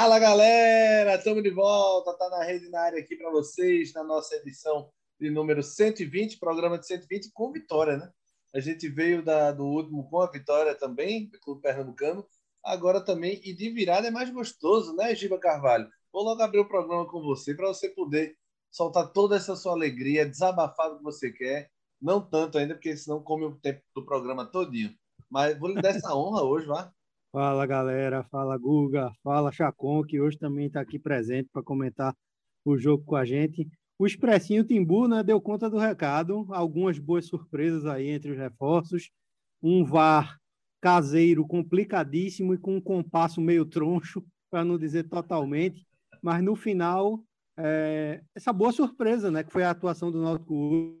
Fala 0.00 0.20
galera, 0.20 1.16
estamos 1.16 1.42
de 1.42 1.50
volta, 1.50 2.16
tá 2.16 2.30
na 2.30 2.44
rede 2.44 2.68
na 2.68 2.82
área 2.82 3.00
aqui 3.00 3.16
para 3.16 3.32
vocês 3.32 3.92
na 3.92 4.04
nossa 4.04 4.36
edição 4.36 4.92
de 5.18 5.28
número 5.28 5.60
120, 5.60 6.38
programa 6.38 6.78
de 6.78 6.86
120 6.86 7.32
com 7.32 7.50
vitória, 7.50 7.96
né? 7.96 8.08
A 8.54 8.60
gente 8.60 8.88
veio 8.88 9.24
da, 9.24 9.50
do 9.50 9.64
último 9.66 10.08
com 10.08 10.20
a 10.20 10.30
vitória 10.30 10.72
também, 10.76 11.28
do 11.28 11.40
Clube 11.40 11.62
Pernambucano, 11.62 12.24
agora 12.62 13.04
também, 13.04 13.40
e 13.42 13.52
de 13.52 13.70
virada 13.70 14.06
é 14.06 14.10
mais 14.12 14.30
gostoso, 14.30 14.94
né, 14.94 15.12
Giba 15.16 15.36
Carvalho? 15.36 15.88
Vou 16.12 16.22
logo 16.22 16.40
abrir 16.42 16.60
o 16.60 16.68
programa 16.68 17.04
com 17.10 17.20
você 17.20 17.52
para 17.52 17.66
você 17.66 17.88
poder 17.88 18.36
soltar 18.70 19.12
toda 19.12 19.34
essa 19.34 19.56
sua 19.56 19.72
alegria, 19.72 20.24
desabafar 20.24 20.92
o 20.92 20.98
que 20.98 21.02
você 21.02 21.32
quer, 21.32 21.72
não 22.00 22.20
tanto 22.20 22.56
ainda, 22.56 22.74
porque 22.74 22.96
senão 22.96 23.20
come 23.20 23.46
o 23.46 23.58
tempo 23.58 23.82
do 23.92 24.06
programa 24.06 24.46
todinho. 24.46 24.94
Mas 25.28 25.58
vou 25.58 25.70
lhe 25.70 25.82
dar 25.82 25.90
essa 25.90 26.14
honra 26.14 26.44
hoje, 26.44 26.68
vá. 26.68 26.88
Fala 27.30 27.66
galera, 27.66 28.24
fala 28.24 28.56
Guga, 28.56 29.12
fala 29.22 29.52
Chacon, 29.52 30.02
que 30.02 30.18
hoje 30.18 30.38
também 30.38 30.66
está 30.66 30.80
aqui 30.80 30.98
presente 30.98 31.50
para 31.52 31.62
comentar 31.62 32.16
o 32.64 32.78
jogo 32.78 33.04
com 33.04 33.16
a 33.16 33.24
gente. 33.24 33.68
O 33.98 34.06
Expressinho 34.06 34.64
Timbu 34.64 35.06
né, 35.06 35.22
deu 35.22 35.38
conta 35.38 35.68
do 35.68 35.76
recado, 35.76 36.46
algumas 36.50 36.98
boas 36.98 37.26
surpresas 37.26 37.84
aí 37.84 38.08
entre 38.08 38.30
os 38.30 38.38
reforços, 38.38 39.10
um 39.62 39.84
VAR 39.84 40.38
caseiro 40.80 41.46
complicadíssimo 41.46 42.54
e 42.54 42.58
com 42.58 42.76
um 42.76 42.80
compasso 42.80 43.42
meio 43.42 43.66
troncho, 43.66 44.24
para 44.50 44.64
não 44.64 44.78
dizer 44.78 45.06
totalmente, 45.06 45.86
mas 46.22 46.42
no 46.42 46.56
final, 46.56 47.22
é, 47.58 48.22
essa 48.34 48.54
boa 48.54 48.72
surpresa, 48.72 49.30
né, 49.30 49.44
que 49.44 49.52
foi 49.52 49.64
a 49.64 49.70
atuação 49.70 50.10
do 50.10 50.22
Náutico 50.22 50.98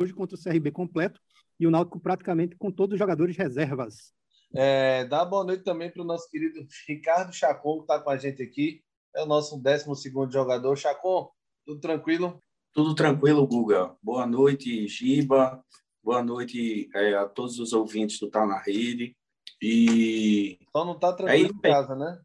hoje 0.00 0.12
contra 0.12 0.36
o 0.36 0.42
CRB 0.42 0.72
completo 0.72 1.20
e 1.60 1.66
o 1.66 1.70
Náutico 1.70 2.00
praticamente 2.00 2.56
com 2.56 2.72
todos 2.72 2.94
os 2.94 2.98
jogadores 2.98 3.36
reservas. 3.36 4.17
É, 4.54 5.04
dá 5.04 5.24
boa 5.24 5.44
noite 5.44 5.62
também 5.62 5.90
para 5.90 6.02
o 6.02 6.06
nosso 6.06 6.28
querido 6.30 6.66
Ricardo 6.86 7.32
Chacon, 7.32 7.78
que 7.78 7.82
está 7.82 8.00
com 8.00 8.10
a 8.10 8.16
gente 8.16 8.42
aqui. 8.42 8.82
É 9.14 9.22
o 9.22 9.26
nosso 9.26 9.58
12 9.58 10.10
jogador. 10.30 10.76
Chacon, 10.76 11.30
tudo 11.66 11.80
tranquilo? 11.80 12.42
Tudo 12.72 12.94
tranquilo, 12.94 13.46
Guga. 13.46 13.94
Boa 14.02 14.26
noite, 14.26 14.86
Giba. 14.88 15.62
Boa 16.02 16.22
noite 16.22 16.88
é, 16.94 17.14
a 17.14 17.26
todos 17.26 17.58
os 17.58 17.72
ouvintes 17.72 18.18
do 18.18 18.30
Tá 18.30 18.46
na 18.46 18.58
Rede. 18.58 19.16
E. 19.60 20.58
Só 20.74 20.84
não 20.84 20.94
está 20.94 21.12
tranquilo 21.12 21.50
em 21.54 21.60
casa, 21.60 21.94
né? 21.94 22.20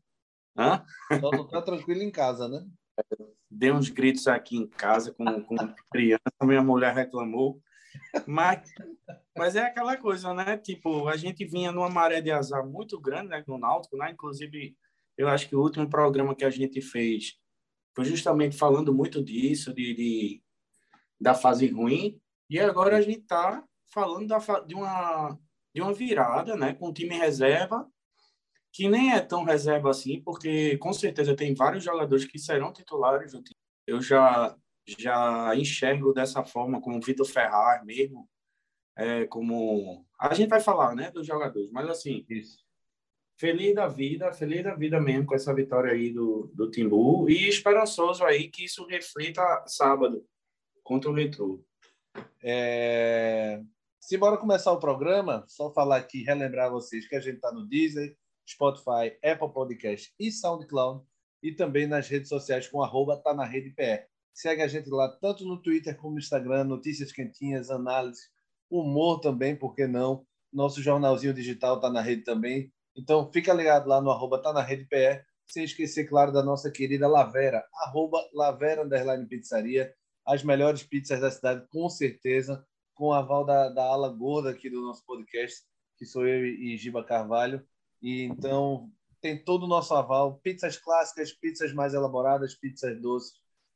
Hã? 0.58 0.86
Só 1.20 1.32
não 1.32 1.46
está 1.46 1.62
tranquilo 1.62 2.02
em 2.02 2.12
casa, 2.12 2.48
né? 2.48 2.66
Dei 3.50 3.72
uns 3.72 3.90
gritos 3.90 4.28
aqui 4.28 4.58
em 4.58 4.68
casa 4.68 5.12
com, 5.14 5.26
com 5.44 5.56
criança, 5.92 6.22
minha 6.44 6.62
mulher 6.62 6.94
reclamou. 6.94 7.62
Mas, 8.28 8.72
mas 9.38 9.56
é 9.56 9.62
aquela 9.62 9.98
coisa, 9.98 10.34
né? 10.34 10.58
Tipo, 10.58 11.08
a 11.08 11.18
gente 11.18 11.46
vinha 11.46 11.72
numa 11.72 11.90
maré 11.90 12.22
de 12.22 12.32
azar 12.32 12.66
muito 12.66 13.00
grande 13.00 13.30
né, 13.30 13.44
no 13.48 13.58
Náutico, 13.58 13.98
né? 13.98 14.12
Inclusive, 14.12 14.76
eu 15.18 15.28
acho 15.28 15.48
que 15.48 15.56
o 15.56 15.62
último 15.62 15.90
programa 15.90 16.36
que 16.36 16.46
a 16.46 16.50
gente 16.50 16.82
fez 16.82 17.40
foi 17.96 18.06
justamente 18.06 18.58
falando 18.58 18.94
muito 18.94 19.24
disso, 19.24 19.74
de, 19.74 19.94
de 19.94 20.44
da 21.20 21.34
fase 21.34 21.68
ruim. 21.68 22.20
E 22.50 22.60
agora 22.60 22.98
a 22.98 23.02
gente 23.02 23.22
está 23.22 23.64
falando 23.94 24.28
da, 24.28 24.38
de, 24.62 24.76
uma, 24.76 25.40
de 25.74 25.82
uma 25.82 25.94
virada, 25.94 26.56
né? 26.56 26.74
Com 26.74 26.90
o 26.90 26.94
time 26.94 27.16
reserva, 27.16 27.88
que 28.72 28.90
nem 28.90 29.14
é 29.14 29.20
tão 29.20 29.44
reserva 29.44 29.92
assim, 29.92 30.22
porque 30.22 30.78
com 30.78 30.92
certeza 30.92 31.36
tem 31.36 31.54
vários 31.54 31.84
jogadores 31.84 32.26
que 32.26 32.40
serão 32.40 32.74
titulares 32.74 33.32
do 33.32 33.44
time. 33.44 33.56
Eu 33.86 34.02
já 34.02 34.56
já 34.86 35.56
enxergo 35.56 36.14
dessa 36.14 36.44
forma, 36.44 36.82
como 36.82 37.02
Vitor 37.02 37.26
Ferrar 37.26 37.86
mesmo, 37.86 38.30
é, 38.96 39.26
como 39.26 40.06
a 40.20 40.34
gente 40.34 40.50
vai 40.50 40.60
falar, 40.60 40.96
né, 40.96 41.12
dos 41.12 41.26
jogadores, 41.26 41.72
mas 41.72 41.90
assim, 41.90 42.26
Isso. 42.30 42.64
feliz 43.38 43.74
da 43.74 43.88
vida, 43.88 44.32
feliz 44.32 44.64
da 44.64 44.76
vida 44.76 45.00
mesmo 45.00 45.26
com 45.26 45.36
essa 45.36 45.54
vitória 45.54 45.94
aí 45.94 46.12
do, 46.12 46.52
do 46.54 46.70
Timbu 46.70 47.30
e 47.30 47.48
esperançoso 47.48 48.24
aí 48.24 48.50
que 48.50 48.66
isso 48.66 48.86
reflita 48.86 49.64
sábado 49.68 50.26
contra 50.84 51.10
o 51.10 51.14
Retro. 51.14 51.66
É... 52.44 53.62
Se 54.00 54.18
bora 54.18 54.38
começar 54.38 54.72
o 54.72 54.80
programa, 54.80 55.46
só 55.48 55.72
falar 55.74 55.98
aqui, 55.98 56.24
relembrar 56.24 56.70
vocês 56.70 57.08
que 57.08 57.16
a 57.16 57.20
gente 57.20 57.36
está 57.36 57.52
no 57.52 57.68
Disney, 57.68 58.16
Spotify, 58.48 59.18
Apple 59.24 59.52
Podcast 59.54 60.14
e 60.20 60.30
SoundCloud 60.32 61.06
e 61.42 61.54
também 61.54 61.88
nas 61.88 62.08
redes 62.08 62.30
sociais 62.30 62.68
com 62.68 62.84
arroba 62.84 63.18
tá 63.18 63.34
na 63.34 63.46
rede 63.46 63.72
PR. 63.72 64.13
Segue 64.34 64.62
a 64.62 64.68
gente 64.68 64.90
lá, 64.90 65.10
tanto 65.22 65.46
no 65.46 65.62
Twitter 65.62 65.96
como 65.96 66.14
no 66.14 66.20
Instagram, 66.20 66.64
notícias 66.64 67.12
quentinhas, 67.12 67.70
análises, 67.70 68.30
humor 68.70 69.20
também, 69.20 69.56
por 69.56 69.76
que 69.76 69.86
não? 69.86 70.26
Nosso 70.52 70.82
jornalzinho 70.82 71.34
digital 71.34 71.76
está 71.76 71.90
na 71.90 72.02
rede 72.02 72.24
também. 72.24 72.72
Então, 72.96 73.32
fica 73.32 73.54
ligado 73.54 73.88
lá 73.88 74.02
no 74.02 74.10
arroba 74.10 74.42
tá 74.42 74.52
na 74.52 74.62
rede 74.62 74.86
PR, 74.86 75.24
sem 75.46 75.64
esquecer, 75.64 76.06
claro, 76.06 76.32
da 76.32 76.44
nossa 76.44 76.72
querida 76.72 77.08
Lavera, 77.08 77.64
arroba 77.86 78.20
Lavera 78.34 78.84
Underline 78.84 79.28
Pizzaria, 79.28 79.94
as 80.26 80.44
melhores 80.44 80.84
pizzas 80.84 81.20
da 81.20 81.30
cidade, 81.30 81.68
com 81.70 81.90
certeza, 81.90 82.66
com 82.96 83.08
o 83.08 83.14
aval 83.14 83.46
da, 83.46 83.70
da 83.70 83.84
ala 83.84 84.10
gorda 84.10 84.52
aqui 84.52 84.70
do 84.70 84.82
nosso 84.82 85.04
podcast, 85.06 85.64
que 85.98 86.06
sou 86.06 86.26
eu 86.28 86.46
e 86.46 86.78
Giba 86.78 87.04
Carvalho. 87.04 87.66
E 88.02 88.24
então, 88.24 88.90
tem 89.22 89.44
todo 89.44 89.64
o 89.64 89.68
nosso 89.68 89.94
aval, 89.94 90.40
pizzas 90.40 90.78
clássicas, 90.78 91.32
pizzas 91.32 91.74
mais 91.74 91.94
elaboradas, 91.94 92.56
pizzas 92.56 93.00
doces, 93.02 93.34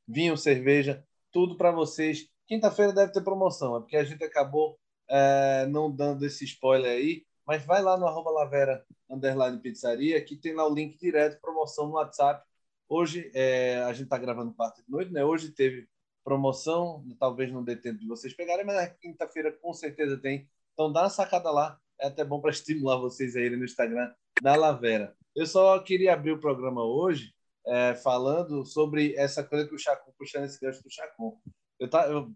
vinho, 0.07 0.38
cerveja, 0.38 1.03
tudo 1.31 1.57
para 1.57 1.72
vocês. 1.72 2.28
Quinta-feira 2.47 2.94
deve 2.94 3.12
ter 3.12 3.23
promoção, 3.23 3.75
é 3.75 3.79
porque 3.79 3.97
a 3.97 4.03
gente 4.03 4.23
acabou 4.23 4.79
é, 5.09 5.66
não 5.68 5.91
dando 5.91 6.25
esse 6.25 6.45
spoiler 6.45 6.91
aí, 6.91 7.25
mas 7.45 7.66
vai 7.66 7.81
lá 7.81 7.97
no 7.97 8.07
arroba 8.07 8.31
Lavera 8.31 8.85
Underline 9.09 9.59
Pizzaria, 9.59 10.23
que 10.23 10.35
tem 10.35 10.53
lá 10.53 10.67
o 10.67 10.73
link 10.73 10.97
direto, 10.97 11.40
promoção 11.41 11.88
no 11.88 11.94
WhatsApp. 11.94 12.46
Hoje, 12.90 13.31
é, 13.34 13.78
a 13.84 13.94
gente 13.94 14.03
está 14.03 14.17
gravando 14.17 14.53
parte 14.53 14.84
de 14.84 14.90
noite, 14.90 15.12
né? 15.12 15.23
Hoje 15.23 15.51
teve 15.51 15.88
promoção, 16.23 17.06
talvez 17.19 17.51
não 17.51 17.63
dê 17.63 17.75
tempo 17.75 18.00
de 18.00 18.07
vocês 18.07 18.34
pegarem, 18.34 18.66
mas 18.66 18.75
na 18.75 18.88
quinta-feira 18.88 19.51
com 19.62 19.73
certeza 19.73 20.17
tem. 20.17 20.47
Então 20.73 20.91
dá 20.91 21.03
uma 21.03 21.09
sacada 21.09 21.50
lá, 21.50 21.79
é 22.00 22.07
até 22.07 22.23
bom 22.23 22.41
para 22.41 22.51
estimular 22.51 22.97
vocês 22.97 23.35
aí 23.35 23.50
no 23.50 23.63
Instagram 23.63 24.13
da 24.41 24.56
Lavera. 24.56 25.16
Eu 25.35 25.46
só 25.46 25.79
queria 25.79 26.13
abrir 26.13 26.34
o 26.34 26.40
programa 26.40 26.84
hoje 26.84 27.34
é, 27.67 27.95
falando 27.95 28.66
sobre 28.66 29.13
essa 29.16 29.44
coisa 29.44 29.67
que 29.67 29.75
o 29.75 29.79
Chacon, 29.79 30.11
puxando 30.17 30.45
esse 30.45 30.59
gancho 30.59 30.81
do 30.81 30.89
Chacon. 30.89 31.38
Eu, 31.79 31.89
tá, 31.89 32.07
eu, 32.07 32.33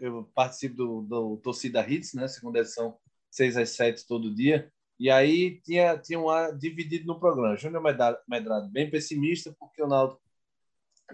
eu 0.00 0.30
participo 0.34 0.76
do, 0.76 1.02
do 1.02 1.36
Torcida 1.38 1.88
Hits, 1.88 2.14
né? 2.14 2.28
Segunda 2.28 2.60
edição, 2.60 2.96
6 3.30 3.56
às 3.56 3.70
7 3.70 4.06
todo 4.06 4.34
dia. 4.34 4.70
E 4.98 5.10
aí 5.10 5.60
tinha, 5.62 5.98
tinha 5.98 6.20
um 6.20 6.28
ar 6.28 6.56
dividido 6.56 7.06
no 7.06 7.18
programa. 7.18 7.56
Júnior 7.56 7.82
Medrado, 7.82 8.70
bem 8.70 8.88
pessimista, 8.90 9.54
porque 9.58 9.82
o 9.82 9.88
Naldo 9.88 10.18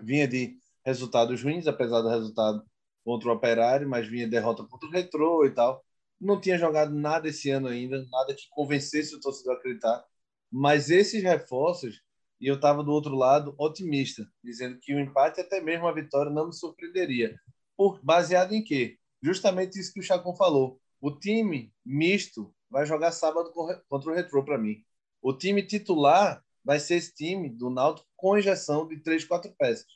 vinha 0.02 0.28
de 0.28 0.58
resultados 0.84 1.42
ruins, 1.42 1.66
apesar 1.66 2.02
do 2.02 2.08
resultado 2.08 2.62
contra 3.04 3.28
o 3.28 3.32
Operário, 3.32 3.88
mas 3.88 4.06
vinha 4.06 4.28
derrota 4.28 4.64
contra 4.64 4.88
o 4.88 4.92
Retrô 4.92 5.46
e 5.46 5.50
tal. 5.50 5.82
Não 6.20 6.40
tinha 6.40 6.58
jogado 6.58 6.94
nada 6.94 7.28
esse 7.28 7.50
ano 7.50 7.68
ainda, 7.68 8.04
nada 8.10 8.34
que 8.34 8.48
convencesse 8.50 9.14
o 9.14 9.20
torcedor 9.20 9.54
a 9.54 9.58
acreditar. 9.58 10.04
Mas 10.52 10.90
esses 10.90 11.22
reforços 11.22 12.02
e 12.40 12.46
eu 12.46 12.54
estava 12.54 12.82
do 12.82 12.90
outro 12.90 13.14
lado 13.14 13.54
otimista, 13.58 14.26
dizendo 14.42 14.78
que 14.80 14.94
o 14.94 15.00
empate, 15.00 15.40
até 15.40 15.60
mesmo 15.60 15.86
a 15.86 15.92
vitória, 15.92 16.32
não 16.32 16.46
me 16.46 16.54
surpreenderia. 16.54 17.38
Por, 17.76 18.00
baseado 18.02 18.52
em 18.52 18.64
quê? 18.64 18.98
Justamente 19.22 19.78
isso 19.78 19.92
que 19.92 20.00
o 20.00 20.02
Chacon 20.02 20.34
falou. 20.34 20.80
O 21.00 21.10
time 21.10 21.72
misto 21.84 22.54
vai 22.70 22.86
jogar 22.86 23.12
sábado 23.12 23.52
contra 23.88 24.10
o 24.10 24.14
Retro 24.14 24.44
para 24.44 24.56
mim. 24.56 24.82
O 25.20 25.32
time 25.34 25.62
titular 25.62 26.42
vai 26.64 26.78
ser 26.78 26.96
esse 26.96 27.14
time 27.14 27.50
do 27.50 27.68
Náutico 27.68 28.08
com 28.16 28.38
injeção 28.38 28.88
de 28.88 28.98
três, 28.98 29.24
quatro 29.24 29.52
peças. 29.58 29.86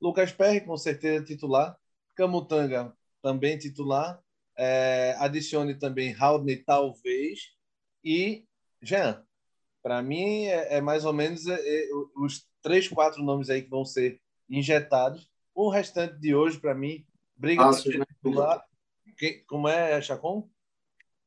Lucas 0.00 0.32
Perry, 0.32 0.60
com 0.60 0.76
certeza, 0.76 1.24
titular. 1.24 1.78
Camutanga, 2.14 2.94
também 3.22 3.56
titular. 3.56 4.20
É, 4.56 5.16
adicione 5.18 5.74
também 5.74 6.14
Haldney, 6.18 6.62
talvez. 6.64 7.54
E 8.02 8.44
Jean, 8.82 9.24
para 9.84 10.02
mim, 10.02 10.46
é, 10.46 10.78
é, 10.78 10.80
mais 10.80 11.04
ou 11.04 11.12
menos 11.12 11.46
é, 11.46 11.56
é, 11.56 11.88
os 12.16 12.48
três, 12.62 12.88
quatro 12.88 13.22
nomes 13.22 13.50
aí 13.50 13.60
que 13.60 13.68
vão 13.68 13.84
ser 13.84 14.18
injetados. 14.48 15.30
O 15.54 15.68
restante 15.68 16.18
de 16.18 16.34
hoje, 16.34 16.58
para 16.58 16.74
mim, 16.74 17.04
briga 17.36 17.64
Passos, 17.64 17.94
né? 17.94 18.06
que, 19.18 19.44
Como 19.46 19.68
é, 19.68 20.00
Chacon? 20.00 20.48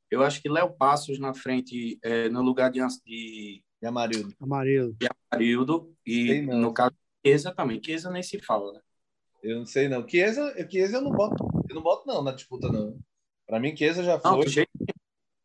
Eu 0.10 0.24
acho 0.24 0.42
que 0.42 0.50
Léo 0.50 0.72
Passos 0.72 1.20
na 1.20 1.36
frente, 1.36 2.00
é, 2.02 2.30
no 2.30 2.42
lugar 2.42 2.72
de, 2.72 2.80
de, 3.06 3.64
de 3.80 3.88
Amarildo. 3.88 4.34
Amarildo. 4.42 4.98
De 5.00 5.08
Amarildo. 5.30 5.96
E 6.04 6.42
no 6.42 6.74
caso, 6.74 6.96
Chiesa 7.24 7.54
também. 7.54 7.80
Chiesa 7.84 8.10
nem 8.10 8.24
se 8.24 8.42
fala, 8.42 8.74
né? 8.74 8.80
Eu 9.44 9.60
não 9.60 9.66
sei, 9.68 9.88
não. 9.88 10.08
Chiesa, 10.08 10.56
Chiesa 10.68 10.98
eu 10.98 11.02
não 11.02 11.12
boto. 11.12 11.48
Eu 11.70 11.76
não 11.76 11.84
boto, 11.84 12.08
não, 12.08 12.24
na 12.24 12.32
disputa, 12.32 12.70
não. 12.72 12.98
Para 13.46 13.60
mim, 13.60 13.78
Chiesa 13.78 14.04
já 14.04 14.20
foi. 14.20 14.32
Não, 14.32 14.48
jeito... 14.48 14.72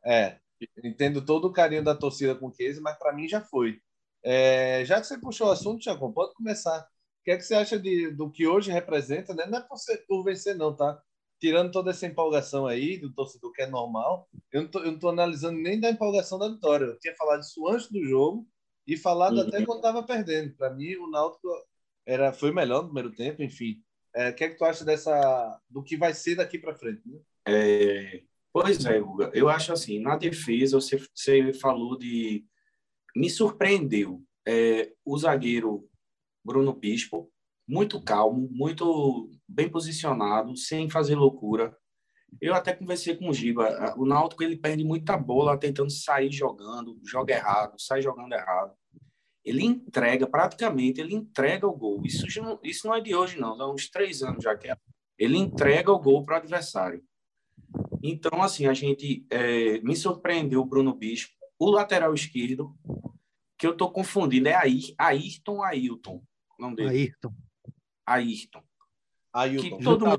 É, 0.02 0.38
entendo 0.84 1.24
todo 1.24 1.46
o 1.46 1.52
carinho 1.52 1.84
da 1.84 1.94
torcida 1.94 2.34
com 2.34 2.46
o 2.46 2.50
Casey, 2.50 2.80
mas 2.80 2.98
para 2.98 3.12
mim 3.12 3.28
já 3.28 3.40
foi. 3.40 3.80
É, 4.22 4.84
já 4.84 5.00
que 5.00 5.06
você 5.06 5.18
puxou 5.18 5.48
o 5.48 5.50
assunto, 5.50 5.80
Tiago, 5.80 6.12
pode 6.12 6.34
começar. 6.34 6.80
O 6.80 7.24
que 7.24 7.30
é 7.30 7.36
que 7.36 7.42
você 7.42 7.54
acha 7.54 7.78
de, 7.78 8.10
do 8.10 8.30
que 8.30 8.46
hoje 8.46 8.70
representa? 8.70 9.34
Né? 9.34 9.46
Não 9.46 9.58
é 9.58 9.60
por, 9.62 9.76
ser, 9.76 9.98
por 10.06 10.22
vencer, 10.24 10.56
não, 10.56 10.74
tá? 10.74 11.00
Tirando 11.40 11.72
toda 11.72 11.90
essa 11.90 12.06
empolgação 12.06 12.66
aí 12.66 12.98
do 12.98 13.12
torcedor 13.12 13.52
que 13.52 13.62
é 13.62 13.66
normal, 13.66 14.28
eu 14.52 14.62
não 14.62 14.68
tô, 14.70 14.78
eu 14.80 14.92
não 14.92 14.98
tô 14.98 15.08
analisando 15.08 15.58
nem 15.58 15.78
da 15.78 15.90
empolgação 15.90 16.38
da 16.38 16.48
vitória. 16.48 16.84
Eu 16.86 16.98
tinha 16.98 17.14
falado 17.16 17.42
isso 17.42 17.66
antes 17.68 17.90
do 17.90 18.04
jogo 18.04 18.46
e 18.86 18.96
falado 18.96 19.38
uhum. 19.38 19.48
até 19.48 19.64
quando 19.64 19.78
estava 19.78 20.02
perdendo. 20.02 20.54
Para 20.54 20.70
mim, 20.70 20.94
o 20.96 21.10
Náutico 21.10 21.48
era, 22.06 22.32
foi 22.32 22.52
melhor 22.52 22.82
no 22.82 22.86
primeiro 22.86 23.12
tempo, 23.12 23.42
enfim. 23.42 23.82
É, 24.14 24.30
o 24.30 24.34
que 24.34 24.44
é 24.44 24.48
que 24.50 24.56
tu 24.56 24.64
acha 24.64 24.84
dessa, 24.84 25.60
do 25.68 25.82
que 25.82 25.96
vai 25.96 26.12
ser 26.12 26.36
daqui 26.36 26.58
para 26.58 26.74
frente? 26.74 27.02
Né? 27.06 27.18
É, 27.48 28.22
pois 28.52 28.84
é, 28.84 29.00
Guga. 29.00 29.30
Eu 29.34 29.48
acho 29.48 29.72
assim, 29.72 30.00
na 30.00 30.16
defesa, 30.16 30.80
você, 30.80 31.04
você 31.14 31.52
falou 31.52 31.98
de. 31.98 32.44
Me 33.14 33.28
surpreendeu 33.28 34.22
é, 34.46 34.92
o 35.04 35.18
zagueiro 35.18 35.88
Bruno 36.44 36.72
Bispo, 36.72 37.30
muito 37.68 38.02
calmo, 38.02 38.48
muito 38.50 39.30
bem 39.48 39.68
posicionado, 39.68 40.56
sem 40.56 40.90
fazer 40.90 41.14
loucura. 41.14 41.76
Eu 42.40 42.54
até 42.54 42.74
conversei 42.74 43.16
com 43.16 43.28
o 43.28 43.34
Giba. 43.34 43.94
O 43.96 44.06
Náutico 44.06 44.42
ele 44.42 44.56
perde 44.56 44.84
muita 44.84 45.16
bola 45.16 45.58
tentando 45.58 45.90
sair 45.90 46.32
jogando, 46.32 46.98
joga 47.04 47.34
errado, 47.34 47.74
sai 47.78 48.00
jogando 48.00 48.32
errado. 48.32 48.72
Ele 49.44 49.64
entrega, 49.64 50.26
praticamente, 50.26 51.00
ele 51.00 51.14
entrega 51.14 51.66
o 51.66 51.76
gol. 51.76 52.00
Isso, 52.04 52.26
isso 52.62 52.86
não 52.86 52.94
é 52.94 53.00
de 53.00 53.14
hoje, 53.14 53.38
não. 53.38 53.60
Há 53.60 53.72
uns 53.72 53.90
três 53.90 54.22
anos 54.22 54.42
já 54.42 54.56
que 54.56 54.68
é. 54.68 54.76
Ele 55.18 55.36
entrega 55.36 55.92
o 55.92 55.98
gol 55.98 56.24
para 56.24 56.34
o 56.34 56.38
adversário. 56.38 57.04
Então, 58.02 58.42
assim, 58.42 58.66
a 58.66 58.74
gente 58.74 59.24
é, 59.30 59.80
me 59.80 59.94
surpreendeu 59.94 60.60
o 60.60 60.64
Bruno 60.64 60.92
Bispo, 60.92 61.32
o 61.58 61.70
lateral 61.70 62.12
esquerdo, 62.12 62.76
que 63.56 63.66
eu 63.66 63.72
estou 63.72 63.92
confundindo, 63.92 64.48
é 64.48 64.54
Ayrton 64.98 65.52
ou 65.52 65.62
Ailton? 65.62 66.22
Não 66.58 66.74
dele. 66.74 66.88
Ayrton. 66.90 67.32
Ayrton. 68.04 68.62
Ailton. 69.32 69.78
Que 69.78 69.84
todo 69.84 70.06
mundo... 70.06 70.18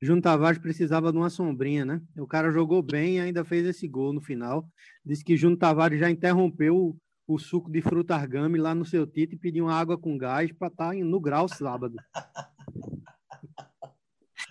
Júnior 0.00 0.22
Tavares 0.22 0.60
precisava 0.60 1.10
de 1.10 1.18
uma 1.18 1.28
sombrinha, 1.28 1.84
né? 1.84 2.00
O 2.16 2.26
cara 2.26 2.52
jogou 2.52 2.80
bem 2.80 3.16
e 3.16 3.20
ainda 3.20 3.44
fez 3.44 3.66
esse 3.66 3.88
gol 3.88 4.12
no 4.12 4.20
final. 4.20 4.64
Disse 5.04 5.24
que 5.24 5.36
Júnior 5.36 5.58
Tavares 5.58 5.98
já 5.98 6.08
interrompeu 6.08 6.76
o, 6.76 6.96
o 7.26 7.36
suco 7.36 7.68
de 7.68 7.82
fruta 7.82 8.14
argame 8.14 8.58
lá 8.58 8.76
no 8.76 8.84
seu 8.84 9.04
título 9.08 9.36
e 9.36 9.40
pediu 9.40 9.64
uma 9.64 9.74
água 9.74 9.98
com 9.98 10.16
gás 10.16 10.52
para 10.52 10.68
estar 10.68 10.90
tá 10.90 10.94
no 10.94 11.18
grau 11.20 11.48
sábado. 11.48 11.96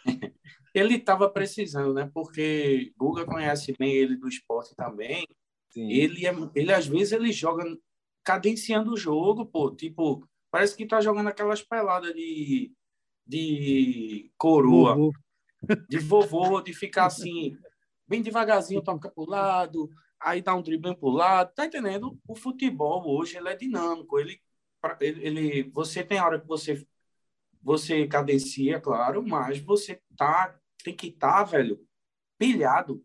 ele 0.78 0.96
estava 0.96 1.30
precisando, 1.30 1.94
né? 1.94 2.10
Porque 2.14 2.94
Guga 2.98 3.26
conhece 3.26 3.74
bem 3.78 3.94
ele 3.94 4.16
do 4.16 4.28
esporte 4.28 4.76
também. 4.76 5.28
Sim. 5.72 5.90
Ele, 5.92 6.26
é, 6.26 6.34
ele 6.56 6.74
às 6.74 6.88
vezes 6.88 7.14
ele 7.14 7.32
joga 7.32 7.64
cadenciando 8.24 8.94
o 8.94 8.98
jogo, 8.98 9.46
pô. 9.46 9.74
Tipo, 9.76 10.28
parece 10.52 10.76
que 10.76 10.86
tá 10.86 11.02
jogando 11.02 11.28
aquelas 11.28 11.62
peladas 11.62 12.14
de, 12.14 12.72
de 13.26 14.32
coroa 14.38 15.12
de 15.90 16.00
vovô, 16.00 16.62
de 16.62 16.74
ficar 16.74 17.08
assim, 17.08 17.58
bem 18.08 18.22
devagarzinho, 18.22 18.82
toca 18.82 19.10
para 19.10 19.24
o 19.24 19.30
lado, 19.30 19.90
aí 20.20 20.42
dá 20.42 20.56
um 20.56 20.62
drible 20.62 20.96
para 20.96 21.10
o 21.10 21.12
lado. 21.12 21.54
Tá 21.54 21.66
entendendo? 21.66 22.18
O 22.28 22.36
futebol 22.36 23.08
hoje 23.08 23.38
ele 23.38 23.50
é 23.50 23.56
dinâmico. 23.56 24.20
Ele, 24.20 24.40
ele, 25.02 25.70
você 25.72 26.04
tem 26.04 26.20
hora 26.20 26.40
que 26.40 26.48
você 26.48 26.86
você 27.62 28.08
cadencia, 28.08 28.80
claro, 28.80 29.22
mas 29.28 29.60
você 29.60 30.00
tá 30.16 30.58
tem 30.84 30.96
que 30.96 31.08
estar, 31.08 31.40
tá, 31.40 31.44
velho, 31.44 31.80
pilhado. 32.38 33.04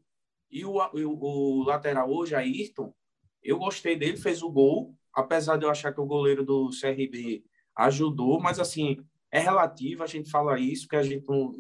E 0.51 0.65
o, 0.65 0.77
o, 0.77 1.61
o 1.61 1.63
lateral 1.65 2.11
hoje, 2.13 2.35
Ayrton, 2.35 2.95
eu 3.43 3.59
gostei 3.59 3.97
dele, 3.97 4.17
fez 4.17 4.43
o 4.43 4.51
gol, 4.51 4.95
apesar 5.13 5.57
de 5.57 5.65
eu 5.65 5.71
achar 5.71 5.93
que 5.93 6.01
o 6.01 6.07
goleiro 6.07 6.45
do 6.45 6.71
CRB 6.71 7.45
ajudou, 7.77 8.41
mas 8.41 8.61
assim, 8.61 8.99
é 9.31 9.41
relativo, 9.41 10.03
a 10.03 10.07
gente 10.07 10.31
fala 10.31 10.61
isso, 10.61 10.87
que 10.87 10.97
a 10.97 11.03
gente 11.03 11.27
não, 11.27 11.53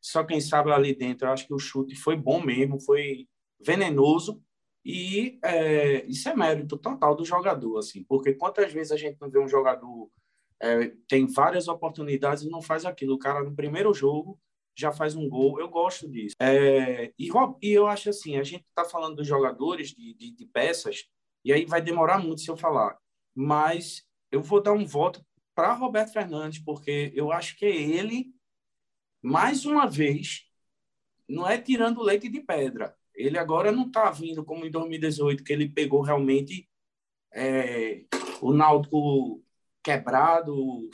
só 0.00 0.24
quem 0.24 0.40
sabe 0.40 0.72
ali 0.72 0.94
dentro. 0.94 1.26
Eu 1.26 1.32
acho 1.32 1.46
que 1.46 1.54
o 1.54 1.58
chute 1.58 1.94
foi 1.94 2.16
bom 2.16 2.42
mesmo, 2.42 2.80
foi 2.80 3.28
venenoso 3.60 4.42
e 4.84 5.38
é, 5.42 6.04
isso 6.06 6.28
é 6.28 6.36
mérito 6.36 6.76
total 6.76 7.14
do 7.14 7.24
jogador, 7.24 7.78
assim, 7.78 8.04
porque 8.04 8.34
quantas 8.34 8.72
vezes 8.72 8.92
a 8.92 8.96
gente 8.96 9.18
não 9.20 9.30
vê 9.30 9.38
um 9.38 9.48
jogador 9.48 10.10
é, 10.60 10.92
tem 11.08 11.26
várias 11.26 11.68
oportunidades 11.68 12.42
e 12.42 12.48
não 12.48 12.62
faz 12.62 12.84
aquilo. 12.84 13.14
O 13.14 13.18
cara 13.18 13.42
no 13.42 13.54
primeiro 13.54 13.92
jogo 13.92 14.38
já 14.76 14.92
faz 14.92 15.14
um 15.14 15.28
gol. 15.28 15.60
Eu 15.60 15.68
gosto 15.68 16.08
disso. 16.08 16.34
É, 16.40 17.12
e, 17.18 17.28
e, 17.62 17.72
eu 17.72 17.86
acho 17.86 18.10
assim, 18.10 18.36
a 18.36 18.42
gente 18.42 18.64
está 18.68 18.84
falando 18.84 19.16
dos 19.16 19.26
jogadores, 19.26 19.90
de, 19.90 20.14
de, 20.14 20.30
de, 20.32 20.46
peças, 20.46 21.04
e 21.44 21.52
aí 21.52 21.64
vai 21.64 21.80
demorar 21.80 22.18
muito 22.18 22.40
se 22.40 22.50
eu 22.50 22.56
falar. 22.56 22.98
Mas 23.34 24.02
eu 24.30 24.42
vou 24.42 24.62
dar 24.62 24.72
um 24.72 24.84
voto 24.84 25.24
para 25.54 25.72
Roberto 25.72 26.12
Fernandes, 26.12 26.58
porque 26.58 27.12
eu 27.14 27.30
acho 27.30 27.56
que 27.56 27.64
é 27.64 27.74
ele 27.74 28.34
mais 29.22 29.64
uma 29.64 29.86
vez, 29.86 30.42
não 31.28 31.48
é 31.48 31.56
tirando 31.58 32.02
leite 32.02 32.28
de 32.28 32.40
pedra. 32.40 32.94
Ele 33.14 33.38
agora 33.38 33.70
não 33.70 33.86
está 33.86 34.10
vindo 34.10 34.44
como 34.44 34.66
em 34.66 34.70
2018, 34.70 35.44
que 35.44 35.52
ele 35.52 35.68
pegou 35.68 36.02
realmente 36.02 36.68
é, 37.32 38.04
o 38.42 38.52
Náutico 38.52 39.42
quebrado, 39.82 40.90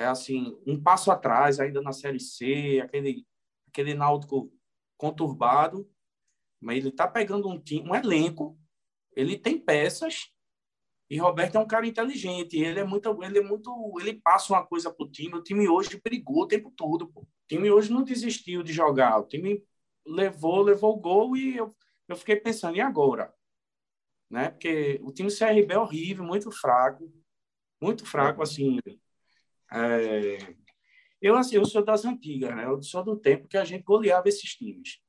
é 0.00 0.06
assim, 0.06 0.58
um 0.66 0.82
passo 0.82 1.10
atrás, 1.10 1.60
ainda 1.60 1.82
na 1.82 1.92
Série 1.92 2.18
C, 2.18 2.80
aquele, 2.82 3.26
aquele 3.68 3.92
Náutico 3.92 4.50
conturbado, 4.96 5.86
mas 6.58 6.78
ele 6.78 6.88
está 6.88 7.06
pegando 7.06 7.48
um 7.48 7.60
time, 7.60 7.86
um 7.86 7.94
elenco, 7.94 8.58
ele 9.14 9.38
tem 9.38 9.58
peças 9.58 10.32
e 11.10 11.18
Roberto 11.18 11.56
é 11.56 11.58
um 11.58 11.66
cara 11.66 11.86
inteligente, 11.86 12.56
ele 12.56 12.80
é 12.80 12.84
muito, 12.84 13.22
ele 13.22 13.38
é 13.40 13.42
muito, 13.42 13.70
ele 14.00 14.14
passa 14.14 14.54
uma 14.54 14.64
coisa 14.64 14.90
pro 14.90 15.10
time. 15.10 15.34
O 15.34 15.42
time 15.42 15.68
hoje 15.68 16.00
brigou 16.02 16.44
o 16.44 16.48
tempo 16.48 16.72
todo, 16.74 17.08
pô. 17.08 17.20
O 17.22 17.28
time 17.48 17.70
hoje 17.70 17.92
não 17.92 18.02
desistiu 18.02 18.62
de 18.62 18.72
jogar. 18.72 19.18
O 19.18 19.26
time 19.26 19.62
levou, 20.06 20.62
levou 20.62 20.96
o 20.96 21.00
gol 21.00 21.36
e 21.36 21.56
eu, 21.56 21.76
eu 22.08 22.16
fiquei 22.16 22.36
pensando 22.36 22.76
e 22.76 22.80
agora, 22.80 23.34
né? 24.30 24.50
Porque 24.50 25.00
o 25.02 25.12
time 25.12 25.30
CRB 25.30 25.74
é 25.74 25.78
horrível, 25.78 26.24
muito 26.24 26.50
fraco, 26.52 27.12
muito 27.82 28.06
fraco 28.06 28.42
assim. 28.42 28.78
É... 29.72 30.38
Eu 31.20 31.36
assim, 31.36 31.56
eu 31.56 31.64
sou 31.64 31.84
das 31.84 32.04
antigas, 32.04 32.54
né? 32.56 32.64
Eu 32.64 32.82
sou 32.82 33.04
do 33.04 33.16
tempo 33.16 33.46
que 33.46 33.56
a 33.56 33.64
gente 33.64 33.82
goleava 33.82 34.28
esses 34.28 34.54
times. 34.54 35.00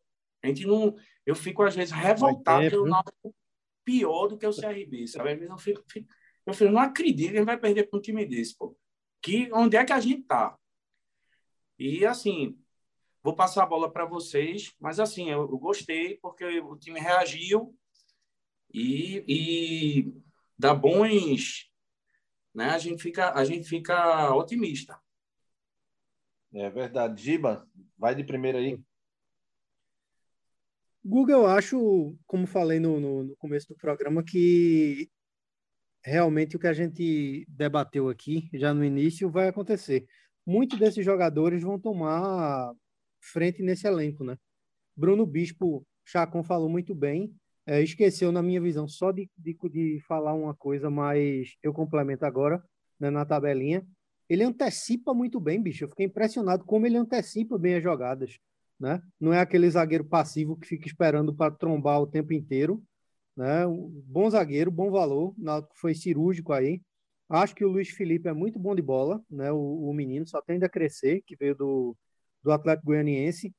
A 0.44 0.48
gente 0.48 0.66
não, 0.66 0.96
eu 1.26 1.36
fico 1.36 1.64
às 1.64 1.76
vezes 1.76 1.94
revoltado 1.94 2.70
pelo 2.70 2.88
Náutico 2.88 3.34
pior 3.86 4.28
do 4.28 4.38
que 4.38 4.46
o 4.46 4.54
CRB, 4.54 5.08
sabe? 5.08 5.32
Às 5.32 5.40
vezes 5.40 5.52
eu 5.52 5.58
fico, 5.58 5.84
fico 5.88 6.08
eu 6.46 6.54
fico, 6.54 6.72
não 6.72 6.82
acredito 6.82 7.32
que 7.32 7.36
a 7.36 7.40
gente 7.40 7.46
vai 7.46 7.58
perder 7.58 7.88
para 7.88 7.98
um 8.00 8.02
time 8.02 8.26
desse, 8.26 8.56
pô. 8.56 8.76
Que, 9.22 9.52
onde 9.54 9.78
é 9.78 9.86
que 9.86 9.94
a 9.94 10.00
gente 10.00 10.24
tá? 10.24 10.58
E, 11.78 12.06
assim, 12.06 12.58
vou 13.24 13.36
passar 13.36 13.64
a 13.64 13.68
bola 13.68 13.92
para 13.92 14.06
vocês, 14.06 14.74
mas, 14.80 15.00
assim, 15.00 15.30
eu, 15.30 15.42
eu, 15.42 15.58
gostei 15.58 16.18
porque 16.18 16.60
o 16.60 16.76
time 16.76 17.00
reagiu 17.00 17.76
e, 18.74 19.24
e 19.28 20.14
dá 20.58 20.74
bons... 20.74 21.71
Né? 22.54 22.66
A, 22.66 22.78
gente 22.78 23.02
fica, 23.02 23.34
a 23.34 23.46
gente 23.46 23.68
fica 23.68 24.34
otimista. 24.34 25.00
É 26.54 26.70
verdade. 26.70 27.22
Giba, 27.22 27.68
vai 27.98 28.14
de 28.14 28.24
primeira 28.24 28.60
aí. 28.60 28.80
Google, 31.04 31.42
eu 31.42 31.48
acho, 31.48 32.16
como 32.28 32.46
falei 32.46 32.80
no, 32.80 33.00
no, 33.00 33.24
no, 33.24 33.36
começo 33.38 33.68
do 33.70 33.76
programa, 33.76 34.24
que 34.24 35.10
realmente 36.04 36.56
o 36.56 36.60
que 36.60 36.68
a 36.68 36.74
gente 36.74 37.46
debateu 37.48 38.08
aqui 38.08 38.50
já 38.54 38.74
no 38.74 38.86
início 38.86 39.30
vai 39.30 39.48
acontecer. 39.48 40.06
Muitos 40.46 40.78
desses 40.78 41.04
jogadores 41.04 41.64
vão 41.64 41.80
tomar 41.80 42.72
frente 43.20 43.64
nesse 43.64 43.88
elenco, 43.88 44.24
né? 44.24 44.38
Bruno 44.96 45.26
Bispo, 45.26 45.86
Chacon 46.06 46.44
falou 46.44 46.70
muito 46.70 46.94
bem, 46.94 47.34
é, 47.66 47.82
esqueceu, 47.82 48.32
na 48.32 48.42
minha 48.42 48.62
visão, 48.62 48.88
só 48.88 49.12
de, 49.12 49.30
de, 49.38 49.58
de, 49.70 50.00
falar 50.08 50.34
uma 50.34 50.56
coisa, 50.56 50.90
mas 50.90 51.56
eu 51.62 51.74
complemento 51.74 52.26
agora 52.26 52.64
né, 53.00 53.10
na 53.10 53.26
tabelinha. 53.26 53.86
Ele 54.30 54.44
antecipa 54.44 55.14
muito 55.14 55.40
bem, 55.40 55.62
bicho. 55.62 55.84
Eu 55.84 55.90
fiquei 55.90 56.06
impressionado 56.06 56.64
como 56.66 56.86
ele 56.86 56.98
antecipa 56.98 57.58
bem 57.58 57.76
as 57.76 57.84
jogadas 57.84 58.40
né? 58.82 59.00
Não 59.20 59.32
é 59.32 59.40
aquele 59.40 59.70
zagueiro 59.70 60.04
passivo 60.04 60.58
que 60.58 60.68
fica 60.68 60.88
esperando 60.88 61.34
para 61.34 61.54
trombar 61.54 62.02
o 62.02 62.08
tempo 62.08 62.34
inteiro, 62.34 62.84
né? 63.38 63.64
Bom 64.08 64.28
zagueiro, 64.30 64.72
bom 64.72 64.90
valor, 64.90 65.36
foi 65.76 65.94
cirúrgico 65.94 66.52
aí. 66.52 66.82
Acho 67.30 67.56
que 67.56 67.64
o 67.64 67.70
Luiz 67.70 67.90
Felipe 67.90 68.28
é 68.28 68.34
muito 68.34 68.58
bom 68.60 68.76
de 68.76 68.82
bola, 68.82 69.24
né? 69.30 69.52
O, 69.52 69.90
o 69.90 69.94
menino 69.94 70.26
só 70.28 70.42
tende 70.42 70.66
a 70.66 70.70
crescer, 70.70 71.22
que 71.28 71.36
veio 71.36 71.56
do, 71.56 71.96
do 72.44 72.52
Atlético 72.52 72.88
Goianiense. 72.88 73.54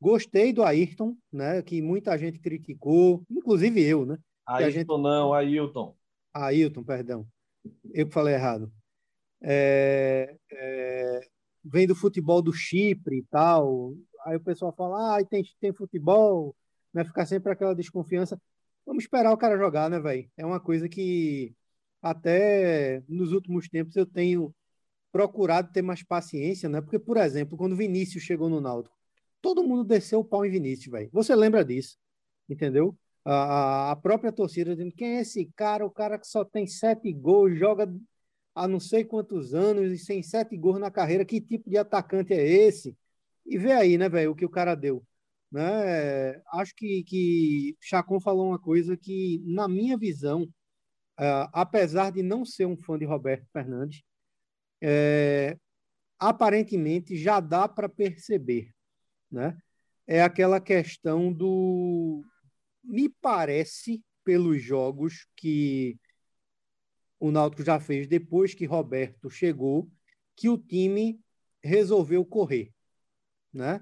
Gostei 0.00 0.52
do 0.52 0.62
Ayrton, 0.62 1.16
né? 1.32 1.62
Que 1.62 1.80
muita 1.80 2.16
gente 2.18 2.38
criticou, 2.38 3.22
inclusive 3.30 3.82
eu, 3.82 4.04
né? 4.04 4.18
Ayrton 4.46 4.70
gente... 4.70 4.86
não, 4.86 5.32
Ailton. 5.32 5.96
Ailton, 6.32 6.84
perdão. 6.84 7.26
Eu 7.92 8.06
que 8.06 8.12
falei 8.12 8.34
errado. 8.34 8.72
É, 9.42 10.36
é, 10.52 11.20
vem 11.64 11.86
do 11.86 11.94
futebol 11.94 12.40
do 12.40 12.52
Chipre 12.52 13.18
e 13.18 13.22
tal. 13.24 13.94
Aí 14.24 14.36
o 14.36 14.40
pessoal 14.40 14.74
fala, 14.76 15.18
ah, 15.18 15.24
tem, 15.24 15.44
tem 15.60 15.72
futebol, 15.72 16.54
né? 16.92 17.04
Ficar 17.04 17.26
sempre 17.26 17.52
aquela 17.52 17.74
desconfiança. 17.74 18.40
Vamos 18.84 19.04
esperar 19.04 19.32
o 19.32 19.36
cara 19.36 19.58
jogar, 19.58 19.90
né, 19.90 19.98
velho? 19.98 20.30
É 20.36 20.46
uma 20.46 20.60
coisa 20.60 20.88
que 20.88 21.54
até 22.00 23.02
nos 23.08 23.32
últimos 23.32 23.68
tempos 23.68 23.96
eu 23.96 24.06
tenho 24.06 24.54
procurado 25.10 25.72
ter 25.72 25.82
mais 25.82 26.02
paciência, 26.02 26.68
né? 26.68 26.80
Porque, 26.80 26.98
por 26.98 27.16
exemplo, 27.16 27.56
quando 27.56 27.72
o 27.72 27.76
Vinícius 27.76 28.22
chegou 28.22 28.48
no 28.48 28.60
Náutico, 28.60 28.96
todo 29.40 29.64
mundo 29.64 29.84
desceu 29.84 30.20
o 30.20 30.24
pau 30.24 30.44
em 30.44 30.50
Vinícius, 30.50 30.90
velho. 30.90 31.10
Você 31.12 31.34
lembra 31.34 31.64
disso, 31.64 31.96
entendeu? 32.48 32.96
a, 33.26 33.90
a 33.90 33.96
própria 33.96 34.30
torcida 34.30 34.74
dizendo 34.74 34.94
quem 34.94 35.16
é 35.16 35.20
esse 35.20 35.50
cara, 35.56 35.84
o 35.84 35.90
cara 35.90 36.18
que 36.18 36.26
só 36.26 36.44
tem 36.44 36.66
sete 36.66 37.12
gols, 37.12 37.58
joga 37.58 37.92
há 38.54 38.68
não 38.68 38.78
sei 38.78 39.04
quantos 39.04 39.52
anos 39.52 39.90
e 39.92 39.98
sem 39.98 40.22
sete 40.22 40.56
gols 40.56 40.78
na 40.78 40.90
carreira, 40.90 41.24
que 41.24 41.40
tipo 41.40 41.68
de 41.68 41.76
atacante 41.76 42.32
é 42.32 42.46
esse? 42.46 42.96
E 43.44 43.58
vê 43.58 43.72
aí, 43.72 43.98
né, 43.98 44.08
velho, 44.08 44.30
o 44.30 44.36
que 44.36 44.44
o 44.44 44.50
cara 44.50 44.74
deu. 44.74 45.04
Né? 45.50 46.40
Acho 46.52 46.74
que, 46.76 47.02
que 47.04 47.76
Chacon 47.80 48.20
falou 48.20 48.48
uma 48.48 48.58
coisa 48.58 48.96
que, 48.96 49.42
na 49.44 49.68
minha 49.68 49.96
visão, 49.96 50.42
uh, 50.44 51.48
apesar 51.52 52.12
de 52.12 52.22
não 52.22 52.44
ser 52.44 52.66
um 52.66 52.76
fã 52.76 52.98
de 52.98 53.04
Roberto 53.04 53.46
Fernandes, 53.52 54.02
é, 54.80 55.56
aparentemente 56.18 57.16
já 57.16 57.40
dá 57.40 57.68
para 57.68 57.88
perceber. 57.88 58.75
Né? 59.30 59.56
É 60.06 60.22
aquela 60.22 60.60
questão 60.60 61.32
do. 61.32 62.24
Me 62.82 63.08
parece, 63.08 64.02
pelos 64.24 64.62
jogos 64.62 65.26
que 65.36 65.98
o 67.18 67.30
Náutico 67.30 67.64
já 67.64 67.80
fez 67.80 68.06
depois 68.06 68.54
que 68.54 68.66
Roberto 68.66 69.30
chegou, 69.30 69.90
que 70.36 70.48
o 70.48 70.58
time 70.58 71.20
resolveu 71.62 72.24
correr. 72.24 72.72
Né? 73.52 73.80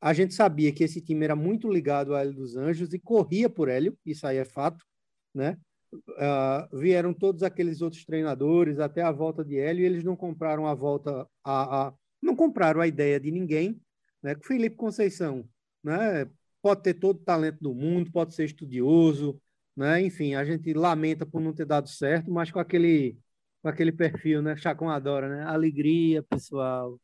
A 0.00 0.12
gente 0.12 0.34
sabia 0.34 0.72
que 0.72 0.84
esse 0.84 1.00
time 1.00 1.24
era 1.24 1.36
muito 1.36 1.70
ligado 1.70 2.14
a 2.14 2.20
Hélio 2.20 2.34
dos 2.34 2.56
Anjos 2.56 2.92
e 2.92 2.98
corria 2.98 3.48
por 3.48 3.68
Hélio, 3.68 3.96
isso 4.04 4.26
aí 4.26 4.36
é 4.36 4.44
fato. 4.44 4.84
Né? 5.32 5.56
Uh, 5.92 6.76
vieram 6.76 7.14
todos 7.14 7.42
aqueles 7.42 7.80
outros 7.80 8.04
treinadores 8.04 8.80
até 8.80 9.00
a 9.00 9.12
volta 9.12 9.44
de 9.44 9.56
Hélio 9.58 9.82
e 9.82 9.86
eles 9.86 10.04
não 10.04 10.16
compraram 10.16 10.66
a 10.66 10.74
volta, 10.74 11.26
a, 11.42 11.86
a 11.86 11.94
não 12.20 12.34
compraram 12.34 12.80
a 12.80 12.86
ideia 12.86 13.20
de 13.20 13.30
ninguém. 13.30 13.80
Né? 14.24 14.34
Felipe 14.42 14.74
Conceição 14.74 15.46
né? 15.82 16.26
pode 16.62 16.82
ter 16.82 16.94
todo 16.94 17.18
o 17.18 17.24
talento 17.24 17.58
do 17.60 17.74
mundo, 17.74 18.10
pode 18.10 18.34
ser 18.34 18.46
estudioso, 18.46 19.38
né? 19.76 20.00
Enfim, 20.00 20.34
a 20.34 20.42
gente 20.44 20.72
lamenta 20.72 21.26
por 21.26 21.42
não 21.42 21.52
ter 21.52 21.66
dado 21.66 21.88
certo, 21.90 22.30
mas 22.30 22.50
com 22.50 22.58
aquele, 22.58 23.18
com 23.60 23.68
aquele 23.68 23.92
perfil, 23.92 24.40
né? 24.40 24.56
Chacon 24.56 24.88
adora, 24.88 25.28
né? 25.28 25.42
Alegria, 25.44 26.22
pessoal, 26.22 26.98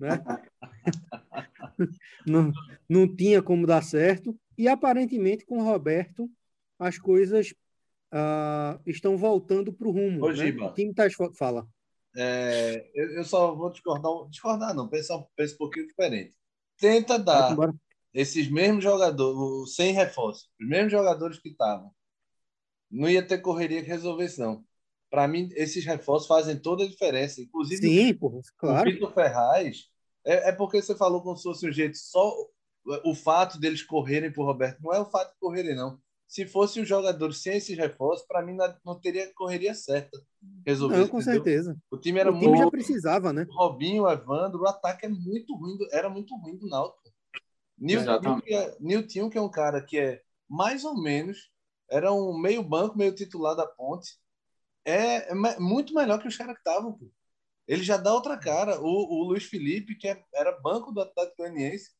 né? 0.00 0.08
não, 2.26 2.50
não 2.88 3.14
tinha 3.14 3.42
como 3.42 3.66
dar 3.66 3.82
certo. 3.82 4.34
E 4.56 4.66
aparentemente 4.68 5.44
com 5.44 5.58
o 5.58 5.64
Roberto 5.64 6.30
as 6.78 6.96
coisas 6.96 7.52
uh, 8.14 8.80
estão 8.86 9.18
voltando 9.18 9.70
para 9.70 9.86
o 9.86 9.90
rumo. 9.90 10.24
Ô, 10.24 10.32
né? 10.32 10.48
O 10.62 10.72
time 10.72 10.94
tá... 10.94 11.04
fala. 11.34 11.68
É, 12.16 12.90
eu, 12.94 13.10
eu, 13.12 13.24
só 13.24 13.54
vou 13.54 13.70
discordar, 13.70 14.12
discordar 14.28 14.74
não, 14.74 14.88
pensar, 14.88 15.22
pensa 15.36 15.54
um 15.54 15.58
pouquinho 15.58 15.86
diferente. 15.86 16.34
Tenta 16.78 17.18
dar 17.18 17.56
esses 18.12 18.50
mesmos 18.50 18.82
jogadores, 18.82 19.74
sem 19.74 19.92
reforço, 19.92 20.48
os 20.60 20.66
mesmos 20.66 20.92
jogadores 20.92 21.38
que 21.38 21.50
estavam, 21.50 21.92
não 22.90 23.08
ia 23.08 23.26
ter 23.26 23.38
correria 23.38 23.82
que 23.82 23.88
resolvesse, 23.88 24.40
não. 24.40 24.64
Para 25.10 25.28
mim, 25.28 25.48
esses 25.52 25.84
reforços 25.84 26.28
fazem 26.28 26.58
toda 26.58 26.84
a 26.84 26.88
diferença. 26.88 27.40
Inclusive, 27.40 27.82
Sim, 27.82 28.14
porra, 28.14 28.40
claro. 28.56 28.88
o 28.88 28.92
Vitor 28.92 29.12
Ferraz, 29.12 29.88
é, 30.24 30.48
é, 30.48 30.52
porque 30.52 30.80
você 30.82 30.94
falou 30.94 31.22
como 31.22 31.36
se 31.36 31.44
fosse 31.44 31.68
um 31.68 31.72
jeito 31.72 31.96
só 31.96 32.34
o 33.04 33.14
fato 33.14 33.58
deles 33.58 33.82
correrem 33.82 34.32
por 34.32 34.44
Roberto. 34.44 34.80
Não 34.82 34.92
é 34.92 35.00
o 35.00 35.10
fato 35.10 35.32
de 35.32 35.38
correrem, 35.38 35.74
não. 35.74 36.00
Se 36.28 36.46
fosse 36.46 36.78
os 36.78 36.86
jogadores 36.86 37.38
sem 37.38 37.56
esses 37.56 37.76
reforços, 37.76 38.26
para 38.26 38.44
mim 38.44 38.54
não 38.84 39.00
teria 39.00 39.32
correria 39.34 39.74
certa 39.74 40.22
resolver. 40.64 40.98
Não, 40.98 41.08
com 41.08 41.20
entendeu? 41.20 41.42
certeza. 41.42 41.76
O 41.90 41.96
time 41.96 42.20
era 42.20 42.30
o 42.30 42.34
time 42.34 42.48
muito... 42.48 42.62
já 42.62 42.70
precisava, 42.70 43.32
né? 43.32 43.46
Robinho, 43.50 44.06
Evandro, 44.06 44.60
o 44.60 44.68
ataque 44.68 45.06
é 45.06 45.08
muito 45.08 45.56
ruim, 45.56 45.78
era 45.90 46.10
muito 46.10 46.36
ruim 46.36 46.58
do 46.58 46.68
Náutico. 46.68 47.08
Nilton, 47.78 48.40
que 48.42 48.54
é, 48.54 48.76
Nilton, 48.78 49.30
que 49.30 49.38
é 49.38 49.40
um 49.40 49.50
cara 49.50 49.80
que 49.80 49.98
é 49.98 50.20
mais 50.46 50.84
ou 50.84 51.00
menos, 51.00 51.50
era 51.90 52.12
um 52.12 52.38
meio 52.38 52.62
banco, 52.62 52.98
meio 52.98 53.14
titular 53.14 53.56
da 53.56 53.66
ponte, 53.66 54.18
é, 54.84 55.30
é 55.30 55.58
muito 55.58 55.94
melhor 55.94 56.20
que 56.20 56.28
os 56.28 56.36
caras 56.36 56.54
que 56.54 56.60
estavam. 56.60 56.98
Ele 57.66 57.82
já 57.82 57.96
dá 57.96 58.12
outra 58.12 58.36
cara. 58.36 58.80
O, 58.80 58.86
o 58.86 59.24
Luiz 59.24 59.44
Felipe, 59.44 59.94
que 59.94 60.08
é, 60.08 60.22
era 60.34 60.60
banco 60.60 60.92
do 60.92 61.00
Atlético 61.00 61.38
Goianiense, 61.38 61.90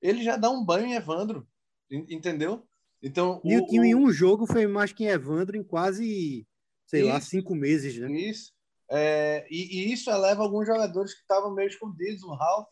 ele 0.00 0.22
já 0.22 0.36
dá 0.36 0.50
um 0.50 0.64
banho 0.64 0.86
em 0.86 0.94
Evandro, 0.94 1.48
entendeu? 1.90 2.66
Então, 3.02 3.40
Nilton 3.44 3.80
o, 3.80 3.84
em 3.84 3.94
um 3.94 4.12
jogo 4.12 4.46
foi 4.46 4.66
mais 4.66 4.92
que 4.92 5.04
Evandro 5.04 5.56
em 5.56 5.62
quase, 5.62 6.46
sei 6.86 7.00
isso, 7.00 7.08
lá, 7.08 7.20
cinco 7.20 7.54
meses, 7.54 7.98
né? 7.98 8.10
Isso. 8.12 8.52
É, 8.88 9.46
e, 9.50 9.88
e, 9.88 9.92
isso 9.92 10.10
eleva 10.10 10.42
alguns 10.42 10.66
jogadores 10.66 11.14
que 11.14 11.20
estavam 11.20 11.52
meio 11.52 11.68
escondidos. 11.68 12.22
O 12.22 12.34
Ralf, 12.34 12.68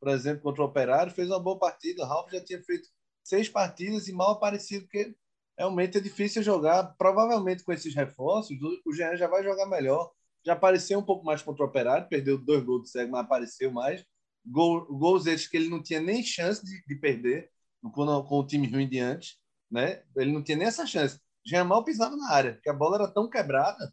por 0.00 0.08
exemplo, 0.08 0.42
contra 0.42 0.62
o 0.62 0.66
Operário, 0.66 1.12
fez 1.12 1.28
uma 1.28 1.40
boa 1.40 1.58
partida. 1.58 2.02
O 2.02 2.06
Ralf 2.06 2.30
já 2.30 2.40
tinha 2.42 2.62
feito 2.62 2.88
seis 3.22 3.48
partidas 3.48 4.08
e 4.08 4.12
mal 4.12 4.30
aparecido, 4.30 4.84
porque 4.84 5.14
realmente 5.58 5.98
é 5.98 6.00
difícil 6.00 6.42
jogar. 6.42 6.94
Provavelmente 6.96 7.64
com 7.64 7.72
esses 7.72 7.94
reforços, 7.94 8.56
o 8.86 8.92
Jean 8.92 9.16
já 9.16 9.26
vai 9.26 9.42
jogar 9.42 9.66
melhor. 9.66 10.12
Já 10.46 10.52
apareceu 10.52 10.98
um 10.98 11.04
pouco 11.04 11.24
mais 11.24 11.42
contra 11.42 11.64
o 11.64 11.68
Operário, 11.68 12.08
perdeu 12.08 12.38
dois 12.38 12.62
gols 12.62 12.82
do 12.82 12.88
cego, 12.88 13.12
mas 13.12 13.22
apareceu 13.22 13.72
mais. 13.72 14.04
Gol, 14.46 14.86
gols 14.86 15.26
esses 15.26 15.48
que 15.48 15.56
ele 15.56 15.68
não 15.70 15.82
tinha 15.82 16.00
nem 16.00 16.22
chance 16.22 16.62
de, 16.62 16.84
de 16.86 16.94
perder 16.96 17.50
com, 17.82 18.22
com, 18.24 18.38
o 18.38 18.46
time 18.46 18.70
ruim 18.70 18.88
de 18.88 18.98
antes. 18.98 19.38
Né? 19.74 20.04
Ele 20.16 20.32
não 20.32 20.40
tinha 20.40 20.56
nem 20.56 20.68
essa 20.68 20.86
chance. 20.86 21.18
Jean 21.44 21.64
mal 21.64 21.82
pisava 21.82 22.16
na 22.16 22.30
área, 22.30 22.54
porque 22.54 22.70
a 22.70 22.72
bola 22.72 22.94
era 22.94 23.08
tão 23.08 23.28
quebrada. 23.28 23.92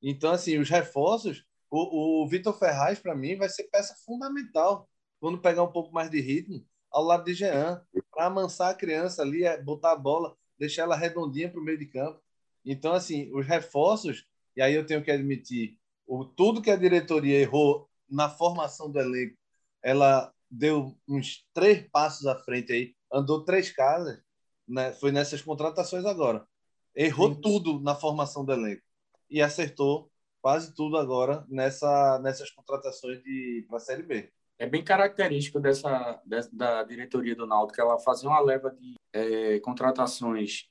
Então, 0.00 0.30
assim, 0.30 0.56
os 0.56 0.70
reforços, 0.70 1.44
o, 1.68 2.22
o 2.22 2.28
Vitor 2.28 2.56
Ferraz, 2.56 3.00
para 3.00 3.16
mim, 3.16 3.36
vai 3.36 3.48
ser 3.48 3.64
peça 3.64 3.96
fundamental 4.04 4.88
quando 5.18 5.40
pegar 5.40 5.64
um 5.64 5.72
pouco 5.72 5.92
mais 5.92 6.08
de 6.08 6.20
ritmo, 6.20 6.64
ao 6.92 7.02
lado 7.02 7.24
de 7.24 7.34
Jean, 7.34 7.84
para 8.12 8.26
amansar 8.26 8.70
a 8.70 8.74
criança 8.74 9.22
ali, 9.22 9.42
é, 9.42 9.60
botar 9.60 9.92
a 9.92 9.96
bola, 9.96 10.36
deixar 10.56 10.82
ela 10.82 10.94
redondinha 10.94 11.50
para 11.50 11.60
o 11.60 11.64
meio 11.64 11.78
de 11.78 11.86
campo. 11.86 12.22
Então, 12.64 12.92
assim, 12.92 13.28
os 13.34 13.44
reforços, 13.44 14.24
e 14.54 14.62
aí 14.62 14.74
eu 14.74 14.86
tenho 14.86 15.02
que 15.02 15.10
admitir, 15.10 15.76
o, 16.06 16.24
tudo 16.24 16.62
que 16.62 16.70
a 16.70 16.76
diretoria 16.76 17.40
errou 17.40 17.90
na 18.08 18.30
formação 18.30 18.88
do 18.92 19.00
elenco, 19.00 19.36
ela 19.82 20.32
deu 20.48 20.96
uns 21.08 21.44
três 21.52 21.84
passos 21.90 22.26
à 22.26 22.36
frente 22.36 22.72
aí, 22.72 22.94
andou 23.12 23.44
três 23.44 23.72
casas, 23.72 24.22
né? 24.66 24.92
foi 24.92 25.12
nessas 25.12 25.42
contratações 25.42 26.04
agora. 26.04 26.46
Errou 26.94 27.34
Sim. 27.34 27.40
tudo 27.40 27.80
na 27.80 27.94
formação 27.94 28.44
do 28.44 28.52
elenco 28.52 28.82
e 29.28 29.42
acertou 29.42 30.10
quase 30.40 30.74
tudo 30.74 30.96
agora 30.96 31.44
nessa, 31.48 32.18
nessas 32.20 32.50
contratações 32.50 33.20
para 33.68 33.76
a 33.76 33.80
Série 33.80 34.02
B 34.02 34.32
é 34.58 34.66
bem 34.66 34.82
característico 34.82 35.60
dessa, 35.60 36.20
dessa, 36.24 36.50
da 36.52 36.82
diretoria 36.82 37.34
do 37.34 37.46
Náutico 37.46 37.80
ela 37.80 37.98
fazer 37.98 38.26
uma 38.26 38.40
leva 38.40 38.70
de 38.70 38.94
é, 39.12 39.60
contratações 39.60 40.68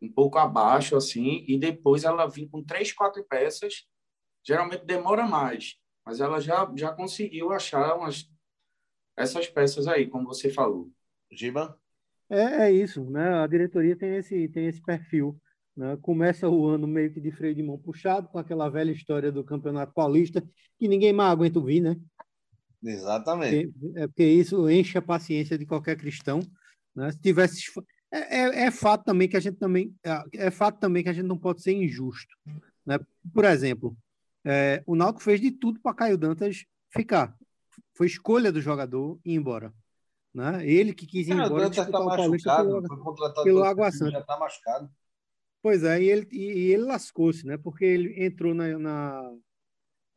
um 0.00 0.10
pouco 0.10 0.38
abaixo 0.38 0.96
assim 0.96 1.44
e 1.46 1.58
depois 1.58 2.04
ela 2.04 2.26
vir 2.26 2.48
com 2.48 2.64
três 2.64 2.92
quatro 2.92 3.22
peças 3.24 3.86
geralmente 4.42 4.84
demora 4.84 5.26
mais 5.26 5.76
mas 6.04 6.20
ela 6.20 6.40
já 6.40 6.70
já 6.74 6.92
conseguiu 6.92 7.52
achar 7.52 7.96
umas 7.96 8.30
essas 9.16 9.48
peças 9.48 9.86
aí 9.86 10.08
como 10.08 10.26
você 10.26 10.50
falou 10.50 10.90
Giba 11.30 11.78
é, 12.30 12.68
é 12.68 12.72
isso 12.72 13.04
né 13.10 13.42
a 13.42 13.46
diretoria 13.46 13.96
tem 13.96 14.16
esse 14.16 14.48
tem 14.48 14.66
esse 14.66 14.80
perfil 14.80 15.38
né? 15.76 15.96
Começa 16.02 16.46
o 16.48 16.66
ano 16.66 16.86
meio 16.86 17.10
que 17.10 17.20
de 17.20 17.30
freio 17.30 17.54
de 17.54 17.62
mão 17.62 17.78
puxado, 17.78 18.28
com 18.28 18.38
aquela 18.38 18.68
velha 18.68 18.90
história 18.90 19.32
do 19.32 19.42
Campeonato 19.42 19.94
Paulista, 19.94 20.46
que 20.78 20.86
ninguém 20.86 21.10
mais 21.10 21.32
aguenta 21.32 21.58
ouvir, 21.58 21.80
né? 21.80 21.96
Exatamente. 22.82 23.72
É 23.94 24.06
porque 24.06 24.24
isso 24.24 24.68
enche 24.68 24.98
a 24.98 25.02
paciência 25.02 25.56
de 25.56 25.64
qualquer 25.64 25.96
cristão. 25.96 26.40
Né? 26.94 27.10
Se 27.12 27.20
tivesse 27.20 27.62
é, 28.12 28.40
é, 28.40 28.64
é, 28.64 28.70
fato 28.70 29.04
também 29.04 29.28
que 29.28 29.36
a 29.36 29.40
gente 29.40 29.56
também 29.56 29.94
é, 30.04 30.46
é, 30.46 30.50
fato 30.50 30.78
também 30.78 31.02
que 31.02 31.08
a 31.08 31.12
gente 31.12 31.26
não 31.26 31.38
pode 31.38 31.62
ser 31.62 31.72
injusto. 31.72 32.34
Né? 32.84 32.98
Por 33.32 33.44
exemplo, 33.44 33.96
é, 34.44 34.82
o 34.86 34.94
Náutico 34.94 35.22
fez 35.22 35.40
de 35.40 35.50
tudo 35.50 35.80
para 35.80 35.94
Caio 35.94 36.18
Dantas 36.18 36.64
ficar. 36.90 37.34
Foi 37.94 38.06
escolha 38.06 38.50
do 38.50 38.60
jogador 38.60 39.18
ir 39.24 39.34
embora. 39.34 39.72
Né? 40.32 40.66
Ele 40.66 40.94
que 40.94 41.06
quis 41.06 41.26
ir 41.26 41.30
Caio 41.30 41.46
embora. 41.46 41.64
Dantas 41.64 41.86
está 41.86 42.00
machucado, 42.04 42.82
pelo, 42.82 43.44
pelo 43.44 43.64
Água 43.64 43.90
Santa. 43.90 44.12
Já 44.12 44.20
está 44.20 44.38
machucado. 44.38 44.90
Pois 45.62 45.82
é, 45.82 46.02
e 46.02 46.08
ele, 46.08 46.28
e 46.32 46.72
ele 46.72 46.84
lascou-se, 46.84 47.46
né? 47.46 47.58
Porque 47.58 47.84
ele 47.84 48.24
entrou 48.24 48.54
na, 48.54 48.78
na 48.78 49.32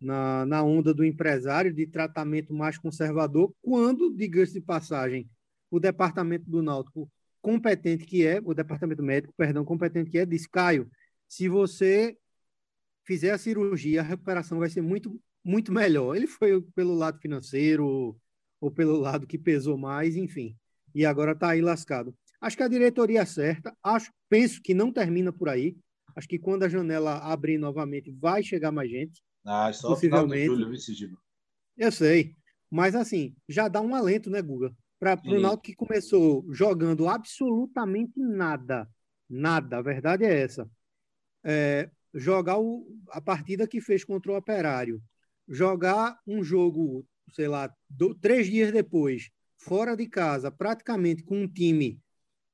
na, 0.04 0.46
na 0.46 0.64
onda 0.64 0.94
do 0.94 1.04
empresário 1.06 1.74
de 1.74 1.88
tratamento 1.88 2.54
mais 2.54 2.78
conservador, 2.78 3.54
quando, 3.62 4.14
diga-se 4.14 4.54
de 4.54 4.62
passagem, 4.62 5.30
o 5.72 5.80
departamento 5.80 6.50
do 6.50 6.62
Náutico 6.62 7.10
competente 7.42 8.06
que 8.06 8.26
é, 8.26 8.40
o 8.44 8.54
departamento 8.54 9.02
médico, 9.02 9.34
perdão, 9.36 9.66
competente 9.66 10.10
que 10.10 10.18
é, 10.18 10.26
disse, 10.26 10.50
Caio, 10.50 10.90
se 11.28 11.50
você 11.50 12.18
fizer 13.06 13.32
a 13.32 13.38
cirurgia, 13.38 14.02
a 14.02 14.04
recuperação 14.04 14.60
vai 14.60 14.70
ser 14.70 14.82
muito, 14.82 15.20
muito 15.44 15.72
melhor. 15.72 16.16
Ele 16.16 16.28
foi 16.28 16.62
pelo 16.74 16.94
lado 16.94 17.20
financeiro 17.20 18.18
ou 18.64 18.72
pelo 18.72 18.98
lado 18.98 19.28
que 19.28 19.38
pesou 19.38 19.78
mais, 19.78 20.16
enfim. 20.16 20.56
E 20.96 21.06
agora 21.06 21.34
está 21.34 21.50
aí 21.50 21.62
lascado. 21.62 22.16
Acho 22.40 22.56
que 22.56 22.64
a 22.64 22.68
diretoria 22.70 23.22
acerta, 23.22 23.76
acho, 23.84 24.10
penso 24.30 24.62
que 24.62 24.74
não 24.74 24.90
termina 24.90 25.34
por 25.34 25.50
aí. 25.50 25.76
Acho 26.16 26.30
que 26.30 26.40
quando 26.40 26.64
a 26.64 26.70
janela 26.70 27.18
abrir 27.18 27.58
novamente, 27.58 28.10
vai 28.10 28.42
chegar 28.42 28.72
mais 28.72 28.90
gente. 28.90 29.22
Ah, 29.46 29.74
só 29.74 29.90
possivelmente. 29.90 30.46
Julho, 30.46 30.70
viu, 30.70 31.18
Eu 31.78 31.92
sei. 31.92 32.36
Mas 32.72 32.96
assim, 32.96 33.36
já 33.50 33.68
dá 33.68 33.82
um 33.82 33.94
alento, 33.94 34.30
né, 34.30 34.42
Guga? 34.42 34.74
Para 34.98 35.20
o 35.26 35.42
Náutico 35.42 35.64
que 35.64 35.76
começou 35.76 36.46
jogando 36.50 37.10
absolutamente 37.10 38.18
nada, 38.18 38.88
Nada. 39.30 39.80
A 39.80 39.82
verdade 39.82 40.24
é 40.24 40.42
essa. 40.42 40.70
É, 41.44 41.90
jogar 42.14 42.60
o, 42.60 42.88
a 43.10 43.20
partida 43.20 43.68
que 43.68 43.82
fez 43.82 44.06
contra 44.06 44.32
o 44.32 44.38
Operário, 44.38 45.02
jogar 45.50 46.18
um 46.26 46.42
jogo, 46.42 47.06
sei 47.32 47.48
lá, 47.48 47.74
do, 47.90 48.14
três 48.16 48.48
dias 48.48 48.72
depois, 48.72 49.30
fora 49.58 49.96
de 49.96 50.08
casa, 50.08 50.52
praticamente 50.52 51.24
com 51.24 51.44
um 51.44 51.48
time 51.48 52.02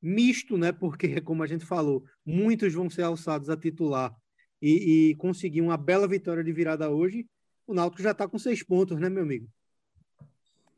misto, 0.01 0.57
né? 0.57 0.71
Porque, 0.71 1.19
como 1.21 1.43
a 1.43 1.47
gente 1.47 1.65
falou, 1.65 2.03
muitos 2.25 2.73
vão 2.73 2.89
ser 2.89 3.03
alçados 3.03 3.49
a 3.49 3.57
titular 3.57 4.15
e, 4.61 5.09
e 5.09 5.15
conseguir 5.15 5.61
uma 5.61 5.77
bela 5.77 6.07
vitória 6.07 6.43
de 6.43 6.51
virada 6.51 6.89
hoje. 6.89 7.27
O 7.67 7.73
Náutico 7.73 8.01
já 8.01 8.11
está 8.11 8.27
com 8.27 8.39
seis 8.39 8.63
pontos, 8.63 8.99
né, 8.99 9.09
meu 9.09 9.23
amigo? 9.23 9.47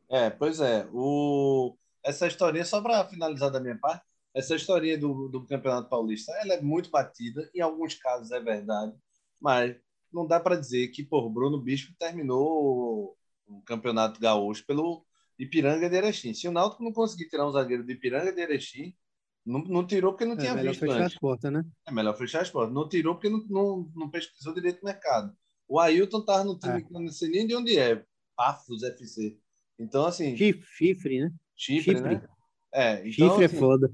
É, 0.10 0.30
pois 0.30 0.60
é. 0.60 0.88
O... 0.92 1.76
Essa 2.04 2.28
historinha, 2.28 2.66
só 2.66 2.82
para 2.82 3.08
finalizar 3.08 3.52
da 3.52 3.60
minha 3.60 3.78
parte, 3.78 4.04
essa 4.34 4.56
historinha 4.56 4.98
do, 4.98 5.28
do 5.28 5.46
Campeonato 5.46 5.90
Paulista, 5.90 6.32
ela 6.42 6.54
é 6.54 6.62
muito 6.62 6.90
batida, 6.90 7.50
em 7.54 7.62
alguns 7.62 7.96
casos 7.96 8.32
é 8.32 8.40
verdade, 8.40 8.94
mas 9.40 9.76
não 10.12 10.26
dá 10.26 10.40
para 10.40 10.56
dizer 10.56 10.88
que, 10.90 11.04
por 11.04 11.30
Bruno 11.30 11.62
Bispo 11.62 11.94
terminou 11.98 13.16
o 13.58 13.62
Campeonato 13.62 14.20
Gaúcho 14.20 14.66
pelo 14.66 15.06
Ipiranga 15.38 15.90
de 15.90 15.96
Erechim. 15.96 16.34
Se 16.34 16.48
o 16.48 16.52
Náutico 16.52 16.84
não 16.84 16.94
conseguir 16.94 17.28
tirar 17.30 17.48
um 17.48 17.52
zagueiro 17.52 17.84
do 17.84 17.92
Ipiranga 17.92 18.32
de 18.32 18.42
Erechim, 18.42 18.96
não, 19.46 19.60
não 19.64 19.86
tirou 19.86 20.12
porque 20.12 20.26
não 20.26 20.36
é, 20.36 20.38
tinha 20.38 20.54
melhor 20.54 20.72
visto 20.72 20.82
fechar 20.82 21.02
antes. 21.02 21.14
as 21.14 21.20
portas, 21.20 21.52
né? 21.52 21.64
É 21.88 21.92
melhor 21.92 22.16
fechar 22.16 22.42
as 22.42 22.50
portas. 22.50 22.74
Não 22.74 22.88
tirou 22.88 23.16
porque 23.16 23.30
não, 23.30 23.44
não, 23.48 23.92
não 23.96 24.10
pesquisou 24.10 24.54
direito 24.54 24.82
do 24.82 24.86
mercado. 24.86 25.36
O 25.68 25.80
Ailton 25.80 26.20
estava 26.20 26.44
no 26.44 26.60
time 26.60 26.80
é. 26.80 26.82
que 26.82 26.94
não 26.94 27.08
sei 27.08 27.30
nem 27.30 27.48
de 27.48 27.56
onde 27.56 27.78
é. 27.78 28.04
Pafos 28.36 28.84
FC. 28.84 29.38
Então, 29.80 30.06
assim... 30.06 30.38
Chifre, 30.38 31.22
né? 31.22 31.32
Chifre, 31.56 31.96
Chifre. 31.96 32.16
né? 32.16 32.28
É, 32.74 33.00
então, 33.00 33.12
Chifre 33.12 33.42
é 33.42 33.46
assim, 33.46 33.56
é 33.56 33.60
foda. 33.60 33.92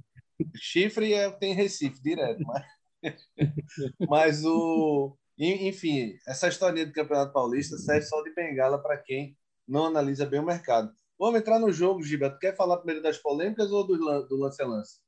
Chifre 0.55 1.13
é, 1.13 1.31
tem 1.31 1.53
Recife 1.53 2.01
direto, 2.01 2.43
mas... 2.43 2.65
mas 4.09 4.45
o... 4.45 5.17
Enfim, 5.37 6.17
essa 6.27 6.47
historinha 6.47 6.85
do 6.85 6.91
Campeonato 6.91 7.31
Paulista 7.31 7.77
serve 7.77 8.01
só 8.01 8.21
de 8.23 8.33
bengala 8.33 8.81
para 8.81 8.97
quem 8.97 9.37
não 9.67 9.86
analisa 9.86 10.25
bem 10.25 10.39
o 10.39 10.45
mercado. 10.45 10.91
Vamos 11.19 11.39
entrar 11.39 11.59
no 11.59 11.71
jogo, 11.71 12.03
Gilberto. 12.03 12.39
Quer 12.39 12.55
falar 12.55 12.77
primeiro 12.77 13.01
das 13.01 13.17
polêmicas 13.17 13.71
ou 13.71 13.86
do, 13.86 13.97
do 14.27 14.38
lance 14.38 14.62
a 14.62 14.67
lance? 14.67 15.00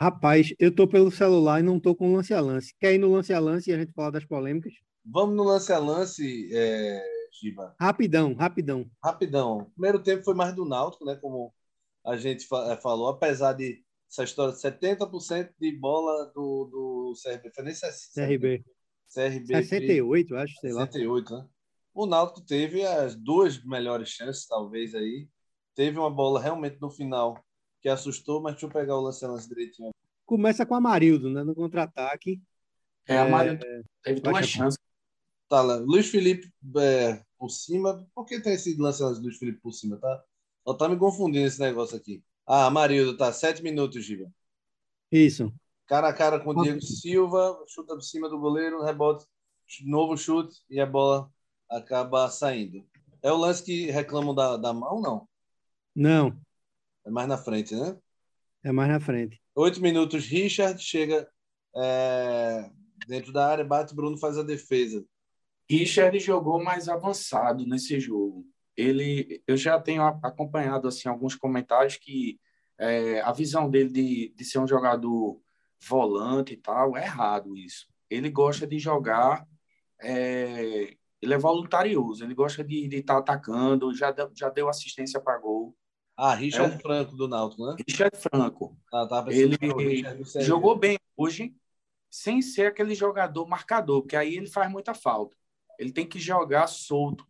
Rapaz, 0.00 0.54
eu 0.58 0.74
tô 0.74 0.88
pelo 0.88 1.10
celular 1.10 1.60
e 1.60 1.62
não 1.62 1.78
tô 1.78 1.94
com 1.94 2.14
lance 2.14 2.32
a 2.32 2.40
lance. 2.40 2.74
Quer 2.80 2.94
ir 2.94 2.98
no 2.98 3.12
lance 3.12 3.32
a 3.32 3.38
lance 3.38 3.70
e 3.70 3.74
a 3.74 3.78
gente 3.78 3.92
falar 3.92 4.10
das 4.10 4.24
polêmicas? 4.24 4.72
Vamos 5.04 5.36
no 5.36 5.44
lance 5.44 5.72
a 5.72 5.78
lance, 5.78 6.48
é, 6.52 7.02
Giba. 7.40 7.74
Rapidão, 7.80 8.34
rapidão. 8.34 8.88
Rapidão. 9.02 9.70
Primeiro 9.74 10.02
tempo 10.02 10.24
foi 10.24 10.34
mais 10.34 10.54
do 10.54 10.64
Náutico, 10.64 11.04
né? 11.04 11.16
Como 11.16 11.52
a 12.04 12.16
gente 12.16 12.46
é, 12.52 12.76
falou, 12.76 13.08
apesar 13.08 13.52
de 13.52 13.82
essa 14.10 14.24
história, 14.24 14.54
70% 14.54 15.50
de 15.58 15.72
bola 15.72 16.26
do, 16.34 16.64
do 16.66 17.14
CRB. 17.22 17.50
Foi 17.54 17.64
nem 17.64 17.74
60, 17.74 18.26
CRB. 18.26 18.64
CRB. 19.12 19.46
68, 19.46 20.36
acho, 20.36 20.54
sei 20.60 20.72
68, 20.72 21.32
lá. 21.32 21.42
né? 21.42 21.48
O 21.94 22.06
Náutico 22.06 22.40
teve 22.40 22.84
as 22.86 23.14
duas 23.14 23.62
melhores 23.64 24.08
chances, 24.08 24.46
talvez, 24.46 24.94
aí. 24.94 25.28
Teve 25.74 25.98
uma 25.98 26.10
bola 26.10 26.40
realmente 26.40 26.78
no 26.80 26.90
final 26.90 27.42
que 27.80 27.88
assustou, 27.88 28.40
mas 28.40 28.52
deixa 28.52 28.66
eu 28.66 28.70
pegar 28.70 28.96
o 28.96 29.00
lance 29.00 29.26
lance 29.26 29.48
direitinho. 29.48 29.90
Começa 30.24 30.64
com 30.64 30.74
a 30.74 30.80
Marildo, 30.80 31.30
né? 31.30 31.42
No 31.42 31.54
contra-ataque. 31.54 32.40
É, 33.06 33.18
a 33.18 33.28
Marildo 33.28 33.64
é... 33.64 33.82
teve 34.02 34.20
duas 34.20 34.46
chances. 34.46 34.78
Tá 35.48 35.60
lá. 35.60 35.76
Luiz 35.76 36.08
Felipe 36.08 36.50
é, 36.78 37.22
por 37.38 37.50
cima. 37.50 38.06
Por 38.14 38.24
que 38.24 38.40
tem 38.40 38.54
esse 38.54 38.74
lance 38.78 39.02
lance 39.02 39.20
do 39.20 39.26
Luiz 39.26 39.38
Felipe 39.38 39.60
por 39.60 39.72
cima, 39.72 39.98
tá? 39.98 40.22
Eu 40.66 40.74
tá 40.74 40.88
me 40.88 40.96
confundindo 40.96 41.46
esse 41.46 41.60
negócio 41.60 41.96
aqui. 41.96 42.22
Ah, 42.46 42.70
Marildo, 42.70 43.16
tá. 43.16 43.32
Sete 43.32 43.62
minutos, 43.62 44.04
Giba. 44.04 44.32
Isso. 45.10 45.52
Cara 45.86 46.08
a 46.08 46.12
cara 46.14 46.40
com 46.40 46.50
o 46.50 46.62
Diego 46.62 46.80
Silva, 46.80 47.62
chuta 47.66 47.94
por 47.94 48.02
cima 48.02 48.28
do 48.28 48.38
goleiro, 48.38 48.82
rebote, 48.82 49.26
novo 49.84 50.16
chute 50.16 50.62
e 50.70 50.80
a 50.80 50.86
bola 50.86 51.30
acaba 51.72 52.28
saindo. 52.28 52.86
É 53.22 53.30
o 53.32 53.36
lance 53.36 53.62
que 53.62 53.90
reclamam 53.90 54.34
da, 54.34 54.56
da 54.56 54.72
mão, 54.72 55.00
não? 55.00 55.28
Não. 55.94 56.40
É 57.04 57.10
mais 57.10 57.28
na 57.28 57.36
frente, 57.36 57.74
né? 57.74 57.96
É 58.64 58.72
mais 58.72 58.90
na 58.90 59.00
frente. 59.00 59.40
Oito 59.54 59.80
minutos, 59.80 60.26
Richard 60.26 60.82
chega 60.82 61.28
é, 61.76 62.70
dentro 63.06 63.32
da 63.32 63.48
área, 63.48 63.64
bate, 63.64 63.94
Bruno 63.94 64.16
faz 64.16 64.38
a 64.38 64.42
defesa. 64.42 65.04
Richard 65.68 66.18
jogou 66.20 66.62
mais 66.62 66.88
avançado 66.88 67.66
nesse 67.66 67.98
jogo. 67.98 68.46
Ele, 68.76 69.42
eu 69.46 69.56
já 69.56 69.80
tenho 69.80 70.02
acompanhado 70.02 70.88
assim 70.88 71.08
alguns 71.08 71.34
comentários 71.34 71.96
que 71.96 72.40
é, 72.78 73.20
a 73.20 73.32
visão 73.32 73.70
dele 73.70 73.90
de, 73.90 74.34
de 74.34 74.44
ser 74.44 74.58
um 74.58 74.66
jogador 74.66 75.40
volante 75.80 76.54
e 76.54 76.56
tal 76.56 76.96
é 76.96 77.04
errado 77.04 77.56
isso. 77.56 77.86
Ele 78.08 78.30
gosta 78.30 78.66
de 78.66 78.78
jogar, 78.78 79.46
é, 80.00 80.96
ele 81.22 81.34
é 81.34 81.38
voluntarioso, 81.38 82.24
ele 82.24 82.34
gosta 82.34 82.64
de 82.64 82.88
estar 82.88 83.14
tá 83.14 83.20
atacando, 83.20 83.94
já 83.94 84.10
deu, 84.10 84.30
já 84.34 84.50
deu 84.50 84.68
assistência 84.68 85.20
para 85.20 85.38
gol. 85.38 85.76
Ah, 86.16 86.34
Richard 86.34 86.74
é, 86.74 86.78
Franco 86.78 87.16
do 87.16 87.28
Náutico, 87.28 87.64
né? 87.64 87.76
Richard 87.88 88.16
Franco. 88.16 88.76
Ah, 88.92 89.06
tá 89.06 89.24
ele 89.28 89.56
jogou 90.40 90.76
bem 90.76 90.98
hoje, 91.16 91.54
sem 92.10 92.42
ser 92.42 92.66
aquele 92.66 92.94
jogador 92.94 93.46
marcador, 93.46 94.02
porque 94.02 94.16
aí 94.16 94.36
ele 94.36 94.48
faz 94.48 94.70
muita 94.70 94.94
falta. 94.94 95.36
Ele 95.78 95.92
tem 95.92 96.06
que 96.06 96.18
jogar 96.18 96.66
solto. 96.66 97.24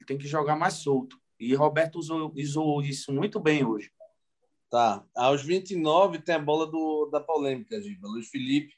Ele 0.00 0.06
tem 0.06 0.18
que 0.18 0.26
jogar 0.26 0.56
mais 0.56 0.74
solto. 0.74 1.20
E 1.38 1.54
Roberto 1.54 1.96
usou, 1.98 2.32
usou 2.34 2.82
isso 2.82 3.12
muito 3.12 3.38
bem 3.38 3.64
hoje. 3.64 3.92
Tá. 4.70 5.04
Aos 5.14 5.42
29 5.42 6.20
tem 6.20 6.34
a 6.34 6.38
bola 6.38 6.66
do, 6.66 7.08
da 7.12 7.20
polêmica, 7.20 7.80
Giba. 7.80 8.08
Luiz 8.08 8.28
Felipe, 8.28 8.74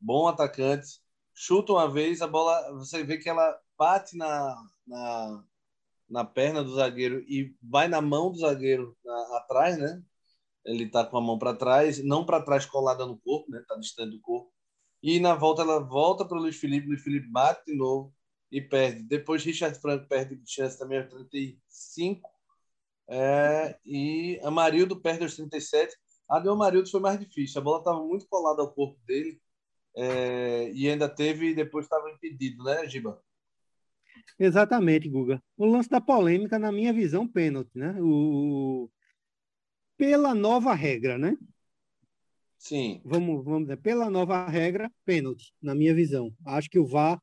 bom 0.00 0.26
atacante. 0.26 1.00
Chuta 1.34 1.72
uma 1.72 1.88
vez, 1.88 2.22
a 2.22 2.26
bola, 2.26 2.72
você 2.72 3.04
vê 3.04 3.18
que 3.18 3.28
ela 3.28 3.56
bate 3.78 4.16
na, 4.16 4.56
na, 4.86 5.44
na 6.08 6.24
perna 6.24 6.62
do 6.62 6.74
zagueiro 6.74 7.20
e 7.28 7.54
vai 7.62 7.88
na 7.88 8.00
mão 8.00 8.30
do 8.30 8.38
zagueiro 8.38 8.96
na, 9.04 9.38
atrás, 9.38 9.78
né? 9.78 10.02
Ele 10.64 10.88
tá 10.88 11.04
com 11.04 11.16
a 11.16 11.20
mão 11.20 11.38
para 11.38 11.54
trás, 11.54 12.02
não 12.02 12.24
para 12.26 12.42
trás 12.42 12.66
colada 12.66 13.06
no 13.06 13.18
corpo, 13.18 13.50
né? 13.50 13.62
Tá 13.68 13.76
distante 13.76 14.12
do 14.12 14.20
corpo. 14.20 14.52
E 15.02 15.20
na 15.20 15.34
volta 15.34 15.62
ela 15.62 15.78
volta 15.80 16.24
para 16.24 16.36
o 16.36 16.40
Luiz 16.40 16.56
Felipe, 16.56 16.88
Luiz 16.88 17.02
Felipe 17.02 17.28
bate 17.28 17.64
de 17.66 17.76
novo 17.76 18.12
e 18.50 18.60
perde. 18.60 19.02
Depois 19.04 19.44
Richard 19.44 19.78
Franco 19.78 20.08
perde 20.08 20.40
chance 20.46 20.78
também 20.78 20.98
aos 20.98 21.08
35. 21.08 22.28
É, 23.08 23.78
e 23.84 24.40
Amarildo 24.42 25.00
perde 25.00 25.24
aos 25.24 25.36
37. 25.36 25.96
A 26.28 26.40
do 26.40 26.50
Amarildo 26.50 26.90
foi 26.90 27.00
mais 27.00 27.18
difícil. 27.20 27.60
A 27.60 27.64
bola 27.64 27.78
estava 27.78 28.02
muito 28.02 28.26
colada 28.28 28.62
ao 28.62 28.72
corpo 28.72 28.98
dele. 29.06 29.40
É, 29.96 30.70
e 30.72 30.88
ainda 30.88 31.08
teve, 31.08 31.54
depois 31.54 31.86
estava 31.86 32.10
impedido, 32.10 32.64
né, 32.64 32.86
Giba? 32.88 33.22
Exatamente, 34.38 35.08
Guga. 35.08 35.42
O 35.56 35.64
lance 35.66 35.88
da 35.88 36.00
polêmica, 36.00 36.58
na 36.58 36.70
minha 36.70 36.92
visão, 36.92 37.26
pênalti, 37.26 37.70
né? 37.74 37.96
O... 38.00 38.90
Pela 39.96 40.34
nova 40.34 40.74
regra, 40.74 41.16
né? 41.16 41.36
Sim. 42.58 43.00
Vamos, 43.04 43.44
vamos 43.44 43.62
dizer, 43.62 43.76
pela 43.78 44.10
nova 44.10 44.46
regra, 44.48 44.90
pênalti, 45.04 45.54
na 45.62 45.74
minha 45.74 45.94
visão. 45.94 46.32
Acho 46.44 46.68
que 46.68 46.78
o 46.78 46.86
VAR 46.86 47.20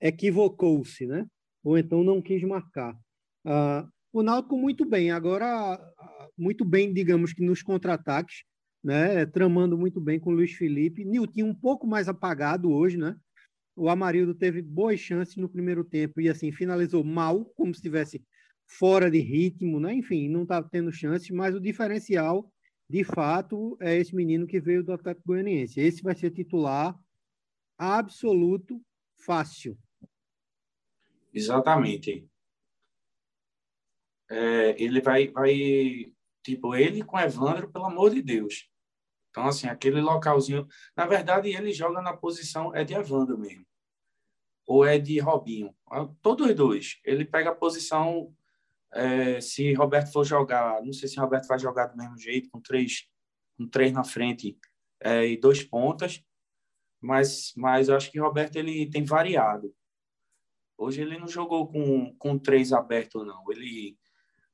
equivocou-se, 0.00 1.06
né? 1.06 1.26
Ou 1.62 1.76
então 1.76 2.02
não 2.02 2.22
quis 2.22 2.42
marcar. 2.42 2.94
Uh, 3.44 3.88
o 4.12 4.22
Náutico 4.22 4.56
muito 4.56 4.84
bem, 4.84 5.10
agora 5.10 5.78
muito 6.36 6.64
bem, 6.64 6.92
digamos 6.92 7.32
que 7.32 7.42
nos 7.42 7.62
contra-ataques, 7.62 8.44
né? 8.82 9.26
Tramando 9.26 9.76
muito 9.76 10.00
bem 10.00 10.18
com 10.18 10.30
o 10.30 10.34
Luiz 10.34 10.52
Felipe. 10.52 11.04
Nilton 11.04 11.44
um 11.44 11.54
pouco 11.54 11.86
mais 11.86 12.08
apagado 12.08 12.70
hoje, 12.70 12.96
né? 12.96 13.16
O 13.78 13.88
Amarildo 13.88 14.34
teve 14.34 14.60
boas 14.60 14.98
chances 14.98 15.36
no 15.36 15.48
primeiro 15.48 15.84
tempo 15.84 16.20
e 16.20 16.28
assim 16.28 16.50
finalizou 16.50 17.04
mal, 17.04 17.44
como 17.54 17.72
se 17.72 17.78
estivesse 17.78 18.20
fora 18.66 19.08
de 19.08 19.20
ritmo, 19.20 19.78
né? 19.78 19.94
Enfim, 19.94 20.28
não 20.28 20.42
estava 20.42 20.68
tendo 20.68 20.90
chance, 20.90 21.32
mas 21.32 21.54
o 21.54 21.60
diferencial, 21.60 22.52
de 22.90 23.04
fato, 23.04 23.78
é 23.80 23.96
esse 23.96 24.16
menino 24.16 24.48
que 24.48 24.58
veio 24.58 24.82
do 24.82 24.92
Atlético 24.92 25.28
Goianiense. 25.28 25.80
Esse 25.80 26.02
vai 26.02 26.16
ser 26.16 26.32
titular 26.32 26.98
absoluto, 27.78 28.82
fácil. 29.16 29.78
Exatamente. 31.32 32.28
É, 34.28 34.82
ele 34.82 35.00
vai, 35.00 35.28
vai, 35.28 36.12
tipo, 36.42 36.74
ele 36.74 37.04
com 37.04 37.16
Evandro, 37.16 37.70
pelo 37.70 37.84
amor 37.84 38.10
de 38.10 38.22
Deus. 38.22 38.68
Então, 39.30 39.46
assim, 39.46 39.68
aquele 39.68 40.00
localzinho. 40.00 40.66
Na 40.96 41.06
verdade, 41.06 41.48
ele 41.48 41.72
joga 41.72 42.02
na 42.02 42.16
posição 42.16 42.74
é 42.74 42.82
de 42.82 42.92
Evandro 42.92 43.38
mesmo 43.38 43.67
ou 44.68 44.84
é 44.84 44.98
de 44.98 45.18
Robinho. 45.18 45.74
Ah, 45.90 46.06
todos 46.20 46.46
os 46.46 46.54
dois. 46.54 47.00
Ele 47.02 47.24
pega 47.24 47.50
a 47.50 47.54
posição. 47.54 48.34
É, 48.92 49.40
se 49.40 49.72
Roberto 49.72 50.12
for 50.12 50.24
jogar, 50.24 50.82
não 50.82 50.92
sei 50.92 51.08
se 51.08 51.18
Roberto 51.18 51.46
vai 51.46 51.58
jogar 51.58 51.86
do 51.86 51.96
mesmo 51.96 52.16
jeito, 52.18 52.48
com 52.50 52.60
três, 52.60 53.06
com 53.56 53.66
três 53.66 53.92
na 53.92 54.02
frente 54.02 54.58
é, 55.00 55.26
e 55.26 55.36
dois 55.38 55.62
pontas, 55.62 56.24
mas, 56.98 57.52
mas 57.54 57.88
eu 57.88 57.96
acho 57.96 58.10
que 58.10 58.18
Roberto 58.18 58.56
ele 58.56 58.88
tem 58.88 59.04
variado. 59.04 59.74
Hoje 60.76 61.02
ele 61.02 61.18
não 61.18 61.28
jogou 61.28 61.68
com, 61.68 62.14
com 62.16 62.38
três 62.38 62.72
abertos, 62.72 63.26
não. 63.26 63.44
Ele, 63.50 63.98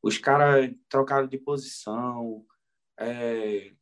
os 0.03 0.19
caras 0.19 0.73
trocaram 0.89 1.29
de 1.29 1.39
posição, 1.39 2.45
é, 2.99 3.73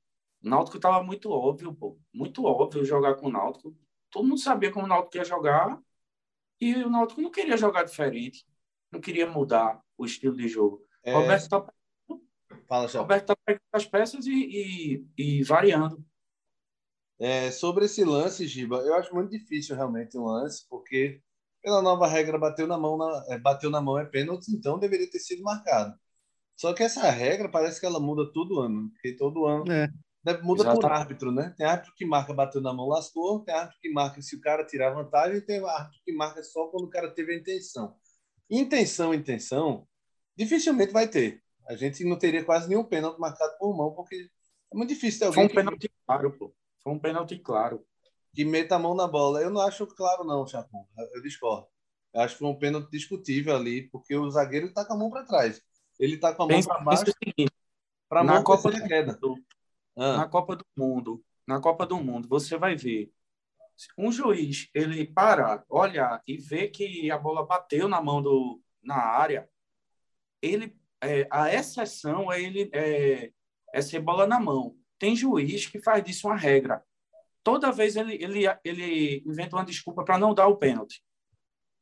Náutico 0.43 0.77
estava 0.77 1.03
muito 1.03 1.31
óbvio, 1.31 1.75
pô. 1.75 1.99
Muito 2.13 2.45
óbvio 2.45 2.85
jogar 2.85 3.15
com 3.15 3.29
o 3.29 3.33
Náutico. 3.33 3.75
Todo 4.11 4.29
mundo 4.29 4.41
sabia 4.41 4.71
como 4.71 4.85
o 4.85 4.89
Náutico 4.89 5.17
ia 5.17 5.25
jogar 5.25 5.81
e 6.63 6.77
o 6.77 6.89
Náutico 6.89 7.21
não 7.21 7.31
queria 7.31 7.57
jogar 7.57 7.83
diferente. 7.83 8.47
Não 8.93 9.01
queria 9.01 9.29
mudar 9.29 9.81
o 9.99 10.05
estilo 10.05 10.37
de 10.37 10.47
jogo. 10.47 10.87
É... 11.03 11.13
Roberto 11.13 11.43
está 11.43 11.67
Fala, 12.69 12.87
Roberto 12.87 13.27
tá 13.27 13.37
pegando 13.45 13.61
as 13.73 13.85
peças 13.85 14.27
e, 14.27 14.33
e, 14.33 15.07
e 15.19 15.43
variando. 15.43 16.05
É, 17.19 17.51
sobre 17.51 17.87
esse 17.87 18.05
lance, 18.05 18.47
Giba, 18.47 18.77
eu 18.79 18.95
acho 18.95 19.15
muito 19.15 19.31
difícil 19.31 19.77
realmente 19.77 20.17
um 20.17 20.25
lance, 20.25 20.67
porque 20.69 21.21
pela 21.63 21.83
nova 21.83 22.07
regra 22.07 22.39
bateu 22.39 22.67
na 22.67 22.79
mão, 22.79 22.97
na, 22.97 23.27
é, 23.29 23.39
bateu 23.39 23.71
na 23.71 23.81
mão 23.81 23.99
é 23.99 24.05
pênalti, 24.05 24.49
então 24.49 24.79
deveria 24.79 25.11
ter 25.11 25.19
sido 25.19 25.43
marcado. 25.43 25.95
Só 26.57 26.73
que 26.73 26.83
essa 26.83 27.11
regra 27.11 27.49
parece 27.49 27.79
que 27.81 27.87
ela 27.87 28.01
muda 28.01 28.33
todo 28.33 28.61
ano, 28.61 28.91
porque 28.93 29.17
todo 29.17 29.47
ano 29.47 29.71
é. 29.71 29.89
Muda 30.43 30.63
Exatamente. 30.63 30.81
por 30.81 30.93
árbitro, 30.93 31.33
né? 31.33 31.55
Tem 31.57 31.67
árbitro 31.67 31.93
que 31.97 32.07
marca 32.07 32.33
bateu 32.33 32.61
na 32.61 32.73
mão, 32.73 32.89
lascou, 32.89 33.41
tem 33.41 33.55
árbitro 33.55 33.81
que 33.81 33.91
marca 33.91 34.23
se 34.23 34.37
o 34.37 34.41
cara 34.41 34.65
tirar 34.65 34.91
vantagem, 34.91 35.39
e 35.39 35.41
tem 35.41 35.59
árbitro 35.65 36.01
que 36.05 36.13
marca 36.13 36.43
só 36.45 36.69
quando 36.69 36.85
o 36.85 36.91
cara 36.91 37.11
teve 37.11 37.33
a 37.33 37.37
intenção. 37.37 37.97
Intenção, 38.49 39.13
intenção, 39.13 39.87
dificilmente 40.37 40.93
vai 40.93 41.09
ter. 41.09 41.43
A 41.69 41.75
gente 41.75 42.05
não 42.05 42.17
teria 42.17 42.45
quase 42.45 42.69
nenhum 42.69 42.85
pênalti 42.85 43.19
marcado 43.19 43.57
por 43.59 43.77
mão, 43.77 43.93
porque 43.93 44.29
é 44.73 44.77
muito 44.77 44.91
difícil 44.91 45.21
ter 45.21 45.27
alguém. 45.27 45.49
Foi 45.49 45.53
um 45.53 45.65
pênalti 45.65 45.89
que... 45.89 45.95
claro, 46.07 46.39
pô. 46.39 46.55
Foi 46.83 46.93
um 46.93 46.99
pênalti 46.99 47.39
claro. 47.39 47.85
Que 48.35 48.45
meta 48.45 48.77
a 48.77 48.79
mão 48.79 48.95
na 48.95 49.07
bola. 49.07 49.41
Eu 49.41 49.51
não 49.51 49.61
acho 49.61 49.87
claro, 49.87 50.25
não, 50.25 50.47
Chapão. 50.47 50.87
Eu 51.15 51.23
discordo. 51.23 51.67
Eu 52.15 52.21
acho 52.23 52.35
que 52.35 52.41
foi 52.41 52.49
um 52.49 52.59
pênalti 52.59 52.91
discutível 52.91 53.57
ali, 53.57 53.89
porque 53.91 54.15
o 54.17 54.31
zagueiro 54.31 54.67
está 54.67 54.85
com 54.85 54.95
a 54.95 54.97
mão 54.97 55.11
para 55.11 55.25
trás. 55.25 55.61
Ele 55.99 56.15
está 56.15 56.35
com 56.35 56.45
a 56.45 56.49
mão 56.49 56.63
para 56.63 56.81
baixo. 56.81 57.05
Para 58.09 58.25
na 58.25 58.43
Copa 58.43 58.71
do 58.71 58.85
queda. 58.85 59.19
Ah. 59.97 60.19
Na 60.19 60.29
Copa 60.29 60.57
do 60.57 60.65
Mundo, 60.77 61.25
na 61.47 61.61
Copa 61.61 61.87
do 61.87 61.97
Mundo, 61.97 62.29
você 62.29 62.57
vai 62.57 62.77
ver 62.77 63.13
um 63.99 64.13
juiz 64.13 64.69
ele 64.75 65.07
parar, 65.07 65.65
olhar 65.69 66.23
e 66.27 66.37
ver 66.37 66.69
que 66.69 67.11
a 67.11 67.19
bola 67.19 67.45
bateu 67.45 67.89
na 67.89 68.01
mão 68.01 68.23
do 68.23 68.61
na 68.83 68.97
área, 68.97 69.49
ele 70.41 70.77
é, 71.01 71.27
a 71.31 71.53
exceção 71.53 72.33
é 72.33 72.41
ele 72.41 72.71
é, 72.73 73.33
é 73.73 73.83
ser 73.83 74.01
bola 74.01 74.27
na 74.27 74.41
mão. 74.41 74.77
Tem 74.99 75.17
juiz 75.17 75.67
que 75.67 75.81
faz 75.81 76.03
disso 76.05 76.29
uma 76.29 76.37
regra. 76.37 76.85
Toda 77.43 77.73
vez 77.73 77.97
ele, 77.97 78.15
ele, 78.23 78.45
ele 78.65 79.23
inventa 79.27 79.57
uma 79.57 79.65
desculpa 79.65 80.05
para 80.05 80.19
não 80.19 80.35
dar 80.35 80.47
o 80.47 80.57
pênalti. 80.57 81.05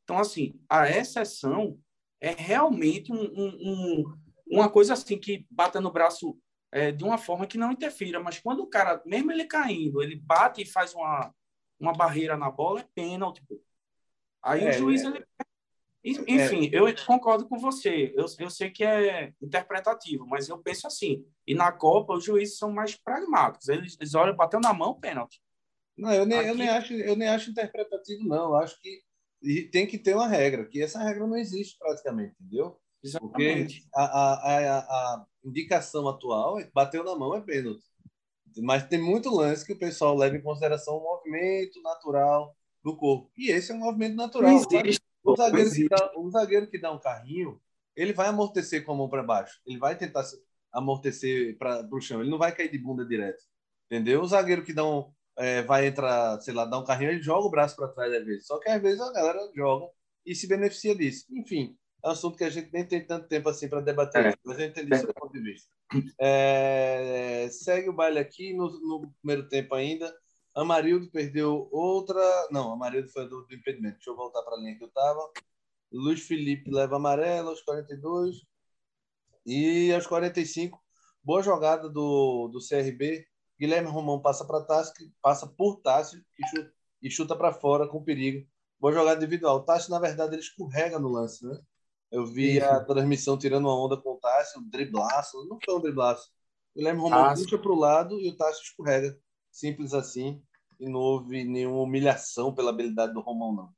Então, 0.04 0.18
assim, 0.18 0.58
a 0.68 0.88
exceção 0.88 1.78
é 2.20 2.30
realmente 2.32 3.12
um, 3.12 3.22
um, 3.22 3.48
um, 3.60 4.18
uma 4.46 4.70
coisa 4.70 4.94
assim 4.94 5.18
que 5.18 5.46
bata 5.50 5.80
no 5.80 5.92
braço 5.92 6.38
é, 6.72 6.92
de 6.92 7.04
uma 7.04 7.18
forma 7.18 7.46
que 7.46 7.58
não 7.58 7.72
interfira. 7.72 8.20
Mas 8.20 8.38
quando 8.38 8.60
o 8.60 8.66
cara, 8.66 9.02
mesmo 9.04 9.32
ele 9.32 9.44
caindo, 9.44 10.02
ele 10.02 10.16
bate 10.16 10.62
e 10.62 10.66
faz 10.66 10.94
uma, 10.94 11.34
uma 11.78 11.92
barreira 11.92 12.36
na 12.36 12.50
bola, 12.50 12.80
é 12.80 12.88
pênalti. 12.94 13.42
Aí 14.42 14.64
é, 14.64 14.70
o 14.70 14.72
juiz 14.72 15.02
é. 15.02 15.06
ele 15.06 15.24
enfim, 16.02 16.70
é. 16.72 16.78
eu 16.78 16.86
concordo 17.06 17.46
com 17.46 17.58
você. 17.58 18.12
Eu, 18.16 18.24
eu 18.38 18.50
sei 18.50 18.70
que 18.70 18.82
é 18.82 19.34
interpretativo, 19.40 20.26
mas 20.26 20.48
eu 20.48 20.58
penso 20.58 20.86
assim. 20.86 21.24
E 21.46 21.54
na 21.54 21.70
Copa, 21.70 22.14
os 22.14 22.24
juízes 22.24 22.56
são 22.56 22.72
mais 22.72 22.96
pragmáticos. 22.96 23.68
Eles, 23.68 23.96
eles 24.00 24.14
olham, 24.14 24.34
bateu 24.34 24.60
na 24.60 24.72
mão, 24.72 24.98
pênalti. 24.98 25.42
Não, 25.96 26.10
eu 26.12 26.24
nem, 26.24 26.38
Aqui... 26.38 26.48
eu, 26.48 26.54
nem 26.54 26.68
acho, 26.70 26.92
eu 26.94 27.16
nem 27.16 27.28
acho 27.28 27.50
interpretativo, 27.50 28.24
não. 28.26 28.46
Eu 28.46 28.56
acho 28.56 28.80
que 28.80 29.02
tem 29.70 29.86
que 29.86 29.98
ter 29.98 30.14
uma 30.14 30.26
regra, 30.26 30.66
que 30.66 30.82
essa 30.82 31.02
regra 31.02 31.26
não 31.26 31.36
existe 31.36 31.76
praticamente, 31.78 32.34
entendeu? 32.40 32.79
Exatamente. 33.02 33.80
Porque 33.80 33.88
a, 33.94 34.04
a, 34.04 34.34
a, 34.34 34.78
a 34.78 35.26
indicação 35.44 36.08
atual 36.08 36.58
é 36.58 36.64
que 36.64 36.72
bateu 36.72 37.02
na 37.04 37.16
mão 37.16 37.34
é 37.34 37.40
pênalti. 37.40 37.84
Mas 38.58 38.86
tem 38.86 39.00
muito 39.00 39.34
lance 39.34 39.64
que 39.64 39.72
o 39.72 39.78
pessoal 39.78 40.16
leva 40.16 40.36
em 40.36 40.42
consideração 40.42 40.96
o 40.96 41.02
movimento 41.02 41.80
natural 41.82 42.56
do 42.82 42.96
corpo. 42.96 43.30
E 43.36 43.50
esse 43.50 43.70
é 43.70 43.74
um 43.74 43.78
movimento 43.78 44.16
natural. 44.16 44.50
Não 44.50 44.58
existe. 44.58 45.00
O 45.22 45.36
zagueiro, 45.36 45.70
que 45.70 45.88
dá, 45.88 46.12
o 46.16 46.30
zagueiro 46.30 46.66
que 46.70 46.80
dá 46.80 46.92
um 46.92 46.98
carrinho, 46.98 47.60
ele 47.94 48.12
vai 48.12 48.28
amortecer 48.28 48.84
com 48.84 48.92
a 48.92 48.96
mão 48.96 49.08
para 49.08 49.22
baixo. 49.22 49.60
Ele 49.66 49.78
vai 49.78 49.96
tentar 49.96 50.24
amortecer 50.72 51.56
para 51.58 51.86
o 51.92 52.00
chão. 52.00 52.20
Ele 52.20 52.30
não 52.30 52.38
vai 52.38 52.54
cair 52.54 52.70
de 52.70 52.78
bunda 52.78 53.04
direto. 53.04 53.42
Entendeu? 53.86 54.22
O 54.22 54.26
zagueiro 54.26 54.64
que 54.64 54.72
dá 54.72 54.84
um, 54.84 55.12
é, 55.36 55.62
vai 55.62 55.86
entrar, 55.86 56.40
sei 56.40 56.54
lá, 56.54 56.64
dar 56.64 56.78
um 56.78 56.84
carrinho, 56.84 57.10
ele 57.10 57.22
joga 57.22 57.46
o 57.46 57.50
braço 57.50 57.76
para 57.76 57.88
trás 57.88 58.12
às 58.12 58.24
vezes. 58.24 58.46
Só 58.46 58.58
que 58.58 58.68
às 58.68 58.80
vezes 58.80 59.00
a 59.00 59.12
galera 59.12 59.50
joga 59.54 59.86
e 60.24 60.34
se 60.34 60.46
beneficia 60.46 60.94
disso. 60.94 61.26
Enfim, 61.30 61.76
assunto 62.02 62.36
que 62.36 62.44
a 62.44 62.50
gente 62.50 62.72
nem 62.72 62.86
tem 62.86 63.04
tanto 63.04 63.28
tempo 63.28 63.48
assim 63.48 63.68
para 63.68 63.80
debater, 63.80 64.26
é. 64.26 64.34
mas 64.44 64.58
eu 64.58 64.66
entendi 64.66 64.96
seu 64.96 65.12
ponto 65.14 65.32
de 65.32 65.40
vista. 65.40 65.68
É, 66.18 67.48
segue 67.50 67.88
o 67.88 67.92
baile 67.92 68.18
aqui 68.18 68.54
no, 68.54 68.68
no 68.80 69.12
primeiro 69.20 69.48
tempo 69.48 69.74
ainda. 69.74 70.14
Amarildo 70.54 71.10
perdeu 71.10 71.68
outra. 71.70 72.20
Não, 72.50 72.72
Amarildo 72.72 73.08
foi 73.10 73.28
do, 73.28 73.42
do 73.42 73.54
impedimento. 73.54 73.96
Deixa 73.96 74.10
eu 74.10 74.16
voltar 74.16 74.42
para 74.42 74.56
a 74.56 74.58
linha 74.58 74.76
que 74.76 74.84
eu 74.84 74.88
estava. 74.88 75.20
Luiz 75.92 76.22
Felipe 76.26 76.70
leva 76.70 76.96
amarelo 76.96 77.50
aos 77.50 77.62
42. 77.62 78.36
E 79.46 79.92
aos 79.92 80.06
45, 80.06 80.78
boa 81.22 81.42
jogada 81.42 81.88
do, 81.88 82.48
do 82.48 82.58
CRB. 82.60 83.26
Guilherme 83.58 83.88
Romão 83.88 84.20
passa 84.20 84.44
para 84.44 84.64
Tássio, 84.64 85.12
passa 85.20 85.46
por 85.46 85.80
Tássio 85.80 86.24
e 86.38 86.48
chuta, 86.48 86.72
chuta 87.10 87.36
para 87.36 87.52
fora 87.52 87.86
com 87.86 88.02
perigo. 88.02 88.46
Boa 88.78 88.92
jogada 88.92 89.16
individual. 89.16 89.56
O 89.56 89.64
Tássio, 89.64 89.90
na 89.90 89.98
verdade, 89.98 90.34
ele 90.34 90.42
escorrega 90.42 90.98
no 90.98 91.08
lance, 91.08 91.44
né? 91.46 91.58
Eu 92.10 92.26
vi 92.26 92.56
Isso. 92.56 92.66
a 92.66 92.84
transmissão 92.84 93.38
tirando 93.38 93.64
uma 93.64 93.84
onda 93.84 93.96
com 93.96 94.14
o 94.14 94.18
Tássio, 94.18 94.60
um 94.60 94.68
driblaço. 94.68 95.46
Não 95.48 95.58
foi 95.64 95.74
um 95.74 95.80
driblaço. 95.80 96.28
Guilherme 96.76 97.00
Romão 97.00 97.34
puxa 97.34 97.58
para 97.58 97.72
o 97.72 97.78
lado 97.78 98.20
e 98.20 98.28
o 98.28 98.36
Tássio 98.36 98.62
escorrega. 98.62 99.18
Simples 99.50 99.94
assim. 99.94 100.42
E 100.78 100.88
não 100.88 100.98
houve 100.98 101.44
nenhuma 101.44 101.82
humilhação 101.82 102.54
pela 102.54 102.70
habilidade 102.70 103.12
do 103.12 103.20
Romão, 103.20 103.54
não. 103.54 103.74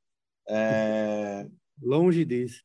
É... 0.47 1.47
Longe 1.81 2.25
disso. 2.25 2.63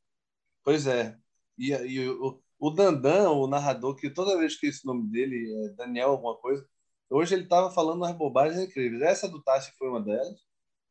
Pois 0.63 0.87
é. 0.87 1.17
E, 1.57 1.73
e 1.73 2.09
o, 2.09 2.41
o 2.59 2.71
Dandan, 2.71 3.31
o 3.31 3.47
narrador, 3.47 3.97
que 3.97 4.11
toda 4.11 4.39
vez 4.39 4.57
que 4.59 4.67
esse 4.67 4.87
nome 4.87 5.11
dele 5.11 5.53
é 5.67 5.69
Daniel 5.71 6.11
alguma 6.11 6.37
coisa, 6.37 6.67
hoje 7.11 7.35
ele 7.35 7.45
estava 7.45 7.71
falando 7.71 7.99
umas 7.99 8.17
bobagens 8.17 8.61
incríveis. 8.61 9.03
Essa 9.03 9.29
do 9.29 9.43
Tassi 9.43 9.73
foi 9.79 9.89
uma 9.89 10.01
delas. 10.01 10.39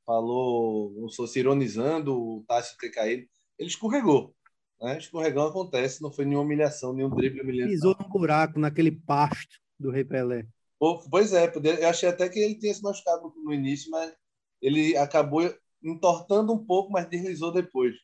Falou, 0.05 0.93
não 0.99 1.09
sou 1.09 1.27
se 1.27 1.39
ironizando 1.39 2.15
o 2.15 2.43
Tassi 2.47 2.77
ter 2.77 2.89
caído. 2.89 3.27
Ele 3.57 3.69
escorregou. 3.69 4.35
Né? 4.81 4.97
Escorregão 4.97 5.47
acontece, 5.47 6.01
não 6.01 6.11
foi 6.11 6.25
nenhuma 6.25 6.43
humilhação, 6.43 6.93
nenhum 6.93 7.09
drible 7.09 7.41
humilhante. 7.41 7.71
Pisou 7.71 7.95
num 7.99 8.09
buraco, 8.09 8.59
naquele 8.59 8.91
pasto 8.91 9.59
do 9.79 9.91
Rei 9.91 10.03
Pelé. 10.03 10.45
Pois 10.79 11.33
é, 11.33 11.51
eu 11.79 11.89
achei 11.89 12.07
até 12.07 12.29
que 12.29 12.39
ele 12.39 12.55
tinha 12.55 12.73
se 12.73 12.83
machucado 12.83 13.33
no 13.43 13.53
início, 13.53 13.89
mas 13.89 14.13
ele 14.61 14.95
acabou 14.95 15.51
entortando 15.83 16.53
um 16.53 16.63
pouco, 16.63 16.91
mas 16.91 17.09
deslizou 17.09 17.51
depois. 17.51 17.95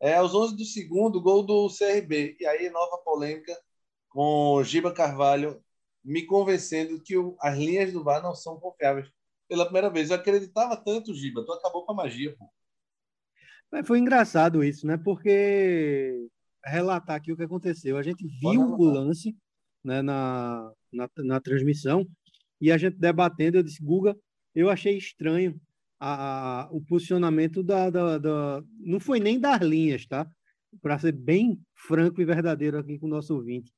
É, 0.00 0.14
aos 0.14 0.34
11 0.34 0.56
do 0.56 0.64
segundo, 0.64 1.20
gol 1.20 1.44
do 1.44 1.68
CRB. 1.68 2.36
E 2.40 2.46
aí, 2.46 2.70
nova 2.70 2.98
polêmica 2.98 3.56
com 4.08 4.62
Giba 4.62 4.92
Carvalho 4.92 5.62
me 6.04 6.26
convencendo 6.26 7.00
que 7.00 7.16
o, 7.16 7.36
as 7.40 7.56
linhas 7.56 7.92
do 7.92 8.02
VAR 8.02 8.22
não 8.22 8.34
são 8.34 8.58
confiáveis. 8.58 9.08
Pela 9.48 9.64
primeira 9.64 9.90
vez, 9.90 10.10
eu 10.10 10.16
acreditava 10.16 10.76
tanto, 10.76 11.14
Giba. 11.14 11.44
Tu 11.44 11.52
acabou 11.52 11.84
com 11.84 11.92
a 11.92 11.94
magia, 11.94 12.34
pô. 12.36 12.48
Foi 13.84 13.98
engraçado 13.98 14.62
isso, 14.62 14.86
né? 14.86 14.96
Porque 14.96 16.28
relatar 16.64 17.16
aqui 17.16 17.32
o 17.32 17.36
que 17.36 17.42
aconteceu. 17.42 17.96
A 17.96 18.02
gente 18.02 18.26
viu 18.40 18.60
o 18.60 18.84
lance 18.84 19.36
né, 19.84 20.02
na, 20.02 20.72
na, 20.92 21.08
na 21.18 21.40
transmissão, 21.40 22.06
e 22.60 22.70
a 22.70 22.78
gente 22.78 22.96
debatendo, 22.96 23.58
eu 23.58 23.62
disse, 23.62 23.82
Guga, 23.82 24.16
eu 24.54 24.70
achei 24.70 24.96
estranho 24.96 25.60
a, 25.98 26.62
a, 26.62 26.68
o 26.70 26.80
posicionamento 26.80 27.62
da, 27.62 27.90
da, 27.90 28.18
da, 28.18 28.62
Não 28.78 29.00
foi 29.00 29.18
nem 29.18 29.38
das 29.40 29.60
linhas, 29.60 30.06
tá? 30.06 30.30
Para 30.80 30.98
ser 30.98 31.12
bem 31.12 31.60
franco 31.74 32.20
e 32.20 32.24
verdadeiro 32.24 32.78
aqui 32.78 32.98
com 32.98 33.06
o 33.06 33.10
nosso 33.10 33.34
ouvinte. 33.34 33.72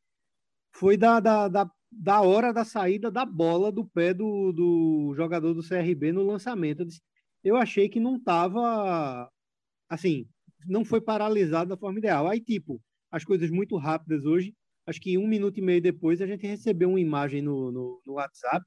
Foi 0.72 0.96
da, 0.96 1.18
da, 1.20 1.48
da, 1.48 1.70
da 1.90 2.20
hora 2.20 2.52
da 2.52 2.64
saída 2.64 3.10
da 3.10 3.24
bola 3.24 3.72
do 3.72 3.86
pé 3.86 4.12
do, 4.12 4.52
do 4.52 5.14
jogador 5.16 5.54
do 5.54 5.66
CRB 5.66 6.12
no 6.12 6.22
lançamento. 6.22 6.80
Eu, 6.80 6.86
disse, 6.86 7.00
eu 7.42 7.56
achei 7.56 7.88
que 7.88 8.00
não 8.00 8.16
estava. 8.16 9.30
Assim, 9.88 10.26
não 10.66 10.84
foi 10.84 11.00
paralisado 11.00 11.70
da 11.70 11.76
forma 11.76 11.98
ideal. 11.98 12.28
Aí, 12.28 12.40
tipo, 12.40 12.80
as 13.10 13.24
coisas 13.24 13.50
muito 13.50 13.76
rápidas 13.76 14.24
hoje 14.24 14.54
acho 14.86 15.00
que 15.00 15.16
um 15.18 15.26
minuto 15.26 15.58
e 15.58 15.62
meio 15.62 15.80
depois 15.80 16.20
a 16.20 16.26
gente 16.26 16.46
recebeu 16.46 16.90
uma 16.90 17.00
imagem 17.00 17.42
no, 17.42 17.70
no, 17.70 18.02
no 18.06 18.12
WhatsApp, 18.14 18.64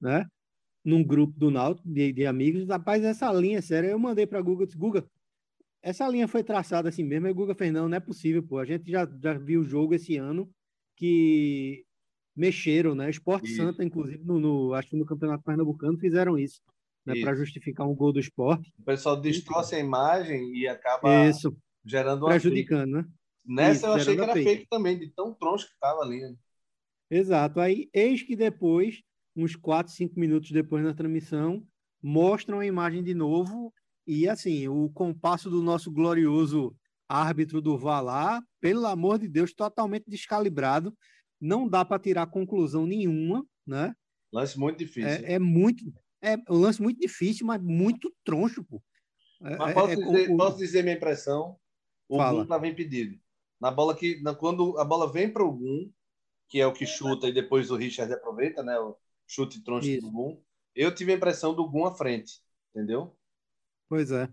né? 0.00 0.26
Num 0.84 1.04
grupo 1.04 1.38
do 1.38 1.50
Náutico 1.50 1.88
de, 1.88 2.12
de, 2.12 2.26
amigos. 2.26 2.66
Rapaz, 2.68 3.04
essa 3.04 3.30
linha, 3.32 3.60
sério, 3.60 3.90
eu 3.90 3.98
mandei 3.98 4.26
para 4.26 4.40
Google, 4.40 4.66
disse, 4.66 4.78
Guga, 4.78 5.06
essa 5.82 6.08
linha 6.08 6.26
foi 6.26 6.42
traçada 6.42 6.88
assim 6.88 7.04
mesmo. 7.04 7.26
Aí 7.26 7.32
o 7.32 7.34
Guga 7.34 7.54
fez, 7.54 7.72
não, 7.72 7.88
não 7.88 7.96
é 7.96 8.00
possível, 8.00 8.42
pô. 8.42 8.58
A 8.58 8.64
gente 8.64 8.90
já, 8.90 9.06
já 9.22 9.34
viu 9.34 9.60
o 9.60 9.64
jogo 9.64 9.94
esse 9.94 10.16
ano 10.16 10.50
que 10.96 11.84
mexeram, 12.34 12.94
né? 12.94 13.10
Esporte. 13.10 13.50
Santa, 13.54 13.84
inclusive, 13.84 14.24
no, 14.24 14.40
no, 14.40 14.74
acho 14.74 14.88
que 14.88 14.96
no 14.96 15.04
Campeonato 15.04 15.44
Pernambucano 15.44 15.98
fizeram 15.98 16.38
isso, 16.38 16.62
né? 17.04 17.20
Para 17.20 17.34
justificar 17.34 17.88
um 17.88 17.94
gol 17.94 18.12
do 18.12 18.20
esporte. 18.20 18.72
O 18.78 18.84
pessoal 18.84 19.20
distorce 19.20 19.74
a 19.74 19.78
imagem 19.78 20.54
e 20.54 20.66
acaba 20.66 21.26
isso. 21.26 21.56
gerando 21.84 22.26
prejudicando, 22.26 22.92
né? 22.92 23.04
Nessa 23.46 23.72
Isso, 23.72 23.86
eu 23.86 23.92
achei 23.92 24.16
que 24.16 24.22
era 24.22 24.32
fake. 24.32 24.48
fake 24.48 24.66
também, 24.70 24.98
de 24.98 25.10
tão 25.10 25.34
troncho 25.34 25.66
que 25.66 25.72
estava 25.72 26.02
ali. 26.02 26.20
Né? 26.20 26.34
Exato. 27.10 27.58
Aí, 27.58 27.88
eis 27.92 28.22
que 28.22 28.36
depois 28.36 29.02
uns 29.34 29.56
4, 29.56 29.92
5 29.92 30.18
minutos 30.18 30.50
depois 30.50 30.84
na 30.84 30.94
transmissão, 30.94 31.64
mostram 32.02 32.60
a 32.60 32.66
imagem 32.66 33.02
de 33.02 33.14
novo 33.14 33.72
e 34.06 34.28
assim, 34.28 34.68
o 34.68 34.88
compasso 34.90 35.50
do 35.50 35.62
nosso 35.62 35.90
glorioso 35.90 36.74
árbitro 37.08 37.60
do 37.60 37.76
VAR 37.76 38.02
lá, 38.02 38.42
pelo 38.60 38.86
amor 38.86 39.18
de 39.18 39.28
Deus, 39.28 39.52
totalmente 39.52 40.08
descalibrado, 40.08 40.96
não 41.40 41.68
dá 41.68 41.84
para 41.84 41.98
tirar 41.98 42.26
conclusão 42.26 42.86
nenhuma, 42.86 43.44
né? 43.66 43.94
Lance 44.32 44.58
muito 44.58 44.78
difícil. 44.78 45.08
É, 45.08 45.34
é, 45.34 45.38
muito, 45.38 45.84
é 46.22 46.36
um 46.48 46.58
lance 46.58 46.80
muito 46.80 47.00
difícil, 47.00 47.46
mas 47.46 47.60
muito 47.62 48.14
troncho, 48.24 48.64
pô. 48.64 48.82
É, 49.42 49.56
mas 49.56 49.74
posso, 49.74 49.92
é, 49.92 49.96
dizer, 49.96 50.36
posso 50.36 50.58
dizer 50.58 50.82
minha 50.82 50.96
impressão? 50.96 51.56
O 52.08 52.18
Gum 52.18 52.42
estava 52.42 52.66
impedido. 52.66 53.18
Na 53.60 53.70
bola 53.70 53.96
que, 53.96 54.20
na, 54.22 54.34
quando 54.34 54.78
a 54.78 54.84
bola 54.84 55.10
vem 55.10 55.32
para 55.32 55.44
o 55.44 55.52
Gum, 55.52 55.90
que 56.48 56.60
é 56.60 56.66
o 56.66 56.72
que 56.72 56.84
chuta 56.84 57.28
e 57.28 57.32
depois 57.32 57.70
o 57.70 57.76
Richard 57.76 58.12
aproveita, 58.12 58.62
né? 58.62 58.78
O 58.78 58.96
chute 59.26 59.62
troncho 59.62 59.88
Isso. 59.88 60.02
do 60.02 60.10
Gum. 60.10 60.42
Eu 60.74 60.94
tive 60.94 61.12
a 61.12 61.16
impressão 61.16 61.54
do 61.54 61.68
Gum 61.68 61.86
à 61.86 61.94
frente, 61.94 62.40
entendeu? 62.74 63.16
Pois 63.88 64.10
é. 64.10 64.28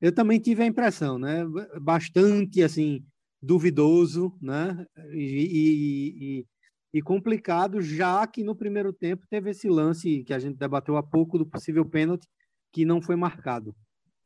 Eu 0.00 0.14
também 0.14 0.38
tive 0.38 0.62
a 0.62 0.66
impressão, 0.66 1.18
né? 1.18 1.44
Bastante 1.80 2.62
assim 2.62 3.04
duvidoso, 3.40 4.36
né? 4.40 4.86
E, 5.12 5.18
e, 5.18 6.40
e, 6.40 6.46
e, 6.94 7.02
complicado, 7.02 7.82
já 7.82 8.24
que 8.24 8.44
no 8.44 8.54
primeiro 8.54 8.92
tempo 8.92 9.26
teve 9.28 9.50
esse 9.50 9.68
lance 9.68 10.22
que 10.22 10.32
a 10.32 10.38
gente 10.38 10.56
debateu 10.56 10.96
há 10.96 11.02
pouco 11.02 11.36
do 11.36 11.44
possível 11.44 11.84
pênalti 11.84 12.28
que 12.72 12.84
não 12.84 13.02
foi 13.02 13.16
marcado. 13.16 13.74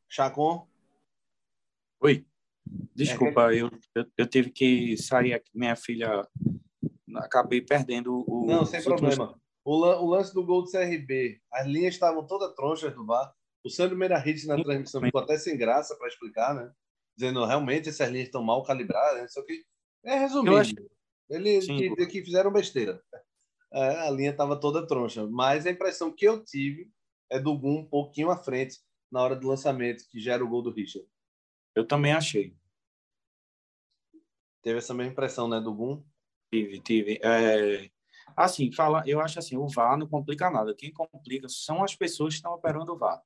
Chacon? 0.07 0.67
Oi. 1.99 2.23
Desculpa, 2.93 3.51
é, 3.51 3.63
eu, 3.63 3.71
eu, 3.95 4.05
eu, 4.15 4.27
tive 4.27 4.51
que 4.51 4.95
sair 4.97 5.33
aqui. 5.33 5.49
Minha 5.51 5.75
filha 5.75 6.23
acabei 7.15 7.59
perdendo 7.59 8.23
o. 8.27 8.45
Não, 8.45 8.63
sem 8.63 8.83
problema. 8.83 9.23
Últimos... 9.23 9.41
O, 9.65 9.73
o, 9.73 10.05
lance 10.07 10.31
do 10.31 10.45
gol 10.45 10.61
do 10.61 10.69
CRB, 10.69 11.41
as 11.51 11.65
linhas 11.65 11.95
estavam 11.95 12.27
todas 12.27 12.53
tronchas 12.53 12.93
do 12.93 13.03
VAR. 13.03 13.33
O 13.63 13.69
Sandro 13.71 13.97
Meirahit 13.97 14.45
na 14.45 14.61
transmissão 14.61 15.01
ficou 15.01 15.21
até 15.21 15.39
sem 15.39 15.57
graça 15.57 15.95
para 15.95 16.07
explicar, 16.07 16.53
né? 16.53 16.71
Dizendo 17.17 17.43
realmente 17.45 17.89
essas 17.89 18.09
linhas 18.09 18.27
estão 18.27 18.43
mal 18.43 18.61
calibradas. 18.61 19.33
Só 19.33 19.41
que 19.43 19.63
é 20.05 20.19
resumindo. 20.19 20.55
Acho... 20.55 20.75
Ele 21.29 21.59
que, 21.59 22.07
que, 22.07 22.23
fizeram 22.23 22.51
besteira. 22.51 23.01
É, 23.71 24.07
a 24.07 24.09
linha 24.09 24.31
estava 24.31 24.59
toda 24.59 24.87
troncha. 24.87 25.27
Mas 25.27 25.65
a 25.65 25.71
impressão 25.71 26.11
que 26.11 26.25
eu 26.25 26.43
tive 26.43 26.91
é 27.29 27.39
do 27.39 27.57
Gum 27.57 27.79
um 27.79 27.85
pouquinho 27.85 28.31
à 28.31 28.37
frente 28.37 28.79
na 29.11 29.21
hora 29.21 29.35
do 29.35 29.47
lançamento, 29.47 30.07
que 30.09 30.19
gera 30.19 30.43
o 30.43 30.47
gol 30.47 30.61
do 30.61 30.71
Richard. 30.71 31.07
Eu 31.75 31.85
também 31.85 32.13
achei. 32.13 32.55
Teve 34.61 34.79
essa 34.79 34.93
mesma 34.93 35.11
impressão, 35.11 35.47
né, 35.47 35.59
do 35.59 35.73
Gum? 35.73 36.03
Tive, 36.51 36.79
tive. 36.81 37.19
É... 37.23 37.89
Assim, 38.35 38.71
fala, 38.71 39.03
eu 39.05 39.19
acho 39.19 39.39
assim, 39.39 39.57
o 39.57 39.67
VAR 39.67 39.97
não 39.97 40.07
complica 40.07 40.49
nada. 40.49 40.75
Quem 40.75 40.91
complica 40.91 41.47
são 41.49 41.83
as 41.83 41.95
pessoas 41.95 42.33
que 42.33 42.37
estão 42.37 42.53
operando 42.53 42.93
o 42.93 42.97
VAR. 42.97 43.21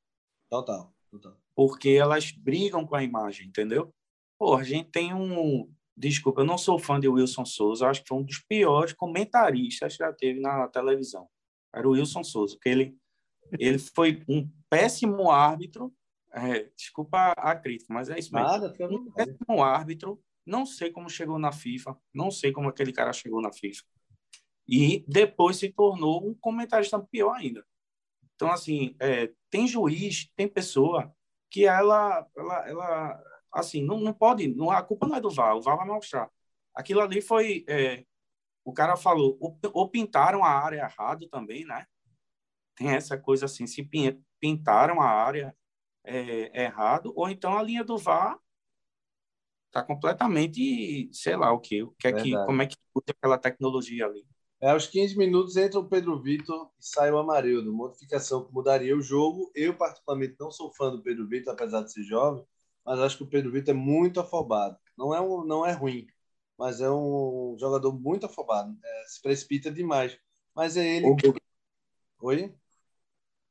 Total, 0.49 0.93
total. 1.09 1.37
Porque 1.55 1.89
elas 1.89 2.31
brigam 2.31 2.85
com 2.85 2.95
a 2.95 3.03
imagem, 3.03 3.47
entendeu? 3.47 3.93
Pô, 4.37 4.55
a 4.55 4.63
gente 4.63 4.89
tem 4.89 5.13
um... 5.13 5.73
Desculpa, 5.95 6.41
eu 6.41 6.45
não 6.45 6.57
sou 6.57 6.79
fã 6.79 6.99
de 6.99 7.07
Wilson 7.07 7.45
Souza. 7.45 7.87
Acho 7.87 8.01
que 8.01 8.07
foi 8.09 8.17
um 8.17 8.23
dos 8.23 8.39
piores 8.39 8.93
comentaristas 8.93 9.95
que 9.95 10.03
já 10.03 10.11
teve 10.11 10.39
na 10.39 10.67
televisão. 10.67 11.27
Era 11.73 11.87
o 11.87 11.91
Wilson 11.91 12.23
Souza, 12.23 12.57
que 12.61 12.69
ele, 12.69 12.97
ele 13.59 13.77
foi 13.77 14.23
um 14.27 14.49
péssimo 14.69 15.29
árbitro. 15.29 15.93
É, 16.31 16.63
desculpa 16.75 17.33
a 17.37 17.55
crítica, 17.55 17.93
mas 17.93 18.09
é 18.09 18.17
isso 18.17 18.33
mesmo. 18.33 18.47
Nada, 18.47 18.73
um 18.89 19.11
péssimo 19.11 19.63
árbitro 19.63 20.19
não 20.45 20.65
sei 20.65 20.91
como 20.91 21.09
chegou 21.09 21.39
na 21.39 21.51
FIFA, 21.51 21.97
não 22.13 22.29
sei 22.29 22.51
como 22.51 22.69
aquele 22.69 22.91
cara 22.91 23.13
chegou 23.13 23.41
na 23.41 23.51
FIFA. 23.51 23.83
E 24.67 25.03
depois 25.07 25.57
se 25.57 25.69
tornou 25.71 26.27
um 26.27 26.33
comentarista 26.33 26.99
pior 26.99 27.33
ainda. 27.33 27.65
Então, 28.35 28.51
assim, 28.51 28.95
é, 28.99 29.31
tem 29.49 29.67
juiz, 29.67 30.29
tem 30.35 30.47
pessoa 30.47 31.13
que 31.49 31.65
ela, 31.65 32.27
ela, 32.35 32.69
ela 32.69 33.23
assim, 33.53 33.85
não, 33.85 33.99
não 33.99 34.13
pode, 34.13 34.47
não, 34.47 34.71
a 34.71 34.81
culpa 34.81 35.07
não 35.07 35.15
é 35.15 35.21
do 35.21 35.29
VAR, 35.29 35.55
o 35.55 35.61
VAR 35.61 35.77
vai 35.77 35.87
mostrar. 35.87 36.29
Aquilo 36.73 37.01
ali 37.01 37.21
foi, 37.21 37.63
é, 37.67 38.03
o 38.65 38.73
cara 38.73 38.95
falou, 38.97 39.37
ou, 39.39 39.57
ou, 39.73 39.89
pintaram 39.89 40.43
a 40.43 40.49
área 40.49 40.77
errado 40.77 41.27
também, 41.29 41.65
né? 41.65 41.85
Tem 42.75 42.89
essa 42.89 43.17
coisa 43.17 43.45
assim, 43.45 43.67
se 43.67 43.87
pintaram 44.39 44.99
a 45.01 45.07
área 45.07 45.55
é, 46.03 46.63
errado, 46.63 47.13
ou 47.15 47.29
então 47.29 47.57
a 47.57 47.61
linha 47.61 47.83
do 47.83 47.97
VAR 47.97 48.39
tá 49.71 49.83
completamente, 49.83 51.09
sei 51.13 51.35
lá 51.35 51.51
o 51.51 51.59
que, 51.59 51.83
o 51.83 51.91
que 51.91 52.07
é 52.07 52.13
que, 52.13 52.31
como 52.45 52.61
é 52.61 52.67
que 52.67 52.75
usa 52.95 53.05
aquela 53.09 53.37
tecnologia 53.37 54.05
ali. 54.05 54.25
É, 54.63 54.69
aos 54.69 54.87
15 54.87 55.17
minutos 55.17 55.57
entra 55.57 55.77
o 55.77 55.89
Pedro 55.89 56.21
Vitor 56.21 56.71
e 56.79 56.85
sai 56.85 57.11
o 57.11 57.17
Amarildo. 57.17 57.73
Modificação 57.73 58.45
que 58.45 58.53
mudaria 58.53 58.95
o 58.95 59.01
jogo. 59.01 59.51
Eu, 59.53 59.75
particularmente, 59.75 60.37
não 60.39 60.49
sou 60.51 60.73
fã 60.73 60.89
do 60.89 61.03
Pedro 61.03 61.27
Vitor, 61.27 61.53
apesar 61.53 61.81
de 61.81 61.91
ser 61.91 62.03
jovem, 62.03 62.45
mas 62.85 62.99
acho 62.99 63.17
que 63.17 63.23
o 63.23 63.29
Pedro 63.29 63.51
Vitor 63.51 63.73
é 63.73 63.77
muito 63.77 64.19
afobado. 64.19 64.77
Não 64.97 65.13
é, 65.13 65.21
um, 65.21 65.43
não 65.43 65.65
é 65.65 65.71
ruim, 65.71 66.07
mas 66.57 66.81
é 66.81 66.89
um 66.89 67.55
jogador 67.59 67.93
muito 67.93 68.25
afobado. 68.25 68.77
É, 68.83 69.03
se 69.07 69.21
precipita 69.21 69.71
demais. 69.71 70.17
Mas 70.55 70.77
é 70.77 70.97
ele. 70.97 71.15
Que... 71.15 71.33
Oi? 72.21 72.55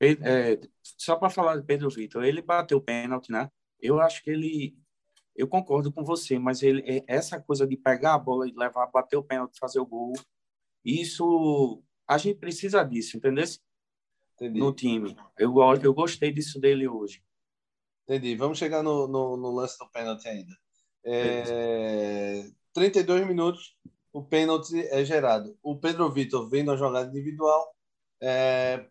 É, 0.00 0.60
só 0.82 1.16
para 1.16 1.30
falar 1.30 1.56
de 1.56 1.64
Pedro 1.64 1.88
Vitor, 1.88 2.24
ele 2.24 2.42
bateu 2.42 2.78
o 2.78 2.82
pênalti, 2.82 3.30
né? 3.30 3.48
Eu 3.80 4.00
acho 4.00 4.22
que 4.22 4.30
ele 4.30 4.76
eu 5.34 5.48
concordo 5.48 5.90
com 5.90 6.04
você, 6.04 6.38
mas 6.38 6.62
ele, 6.62 6.82
é, 6.86 7.04
essa 7.06 7.40
coisa 7.40 7.66
de 7.66 7.76
pegar 7.76 8.14
a 8.14 8.18
bola 8.18 8.46
e 8.46 8.52
levar, 8.52 8.86
bater 8.88 9.16
o 9.16 9.22
pênalti, 9.22 9.58
fazer 9.58 9.80
o 9.80 9.86
gol, 9.86 10.12
isso 10.84 11.82
a 12.06 12.18
gente 12.18 12.38
precisa 12.38 12.82
disso, 12.82 13.16
entendeu? 13.16 13.44
Entendi. 14.34 14.58
No 14.58 14.72
time. 14.72 15.16
Eu, 15.38 15.54
eu 15.82 15.94
gostei 15.94 16.32
disso 16.32 16.60
dele 16.60 16.86
hoje. 16.86 17.22
Entendi. 18.12 18.36
Vamos 18.36 18.58
chegar 18.58 18.82
no, 18.82 19.08
no, 19.08 19.36
no 19.38 19.50
lance 19.50 19.78
do 19.78 19.88
pênalti 19.88 20.28
ainda. 20.28 20.54
É, 21.02 22.44
32 22.74 23.26
minutos, 23.26 23.74
o 24.12 24.22
pênalti 24.22 24.86
é 24.88 25.02
gerado. 25.02 25.56
O 25.62 25.78
Pedro 25.78 26.10
Vitor 26.10 26.46
vem 26.48 26.62
na 26.62 26.76
jogada 26.76 27.08
individual, 27.08 27.74
é, 28.20 28.86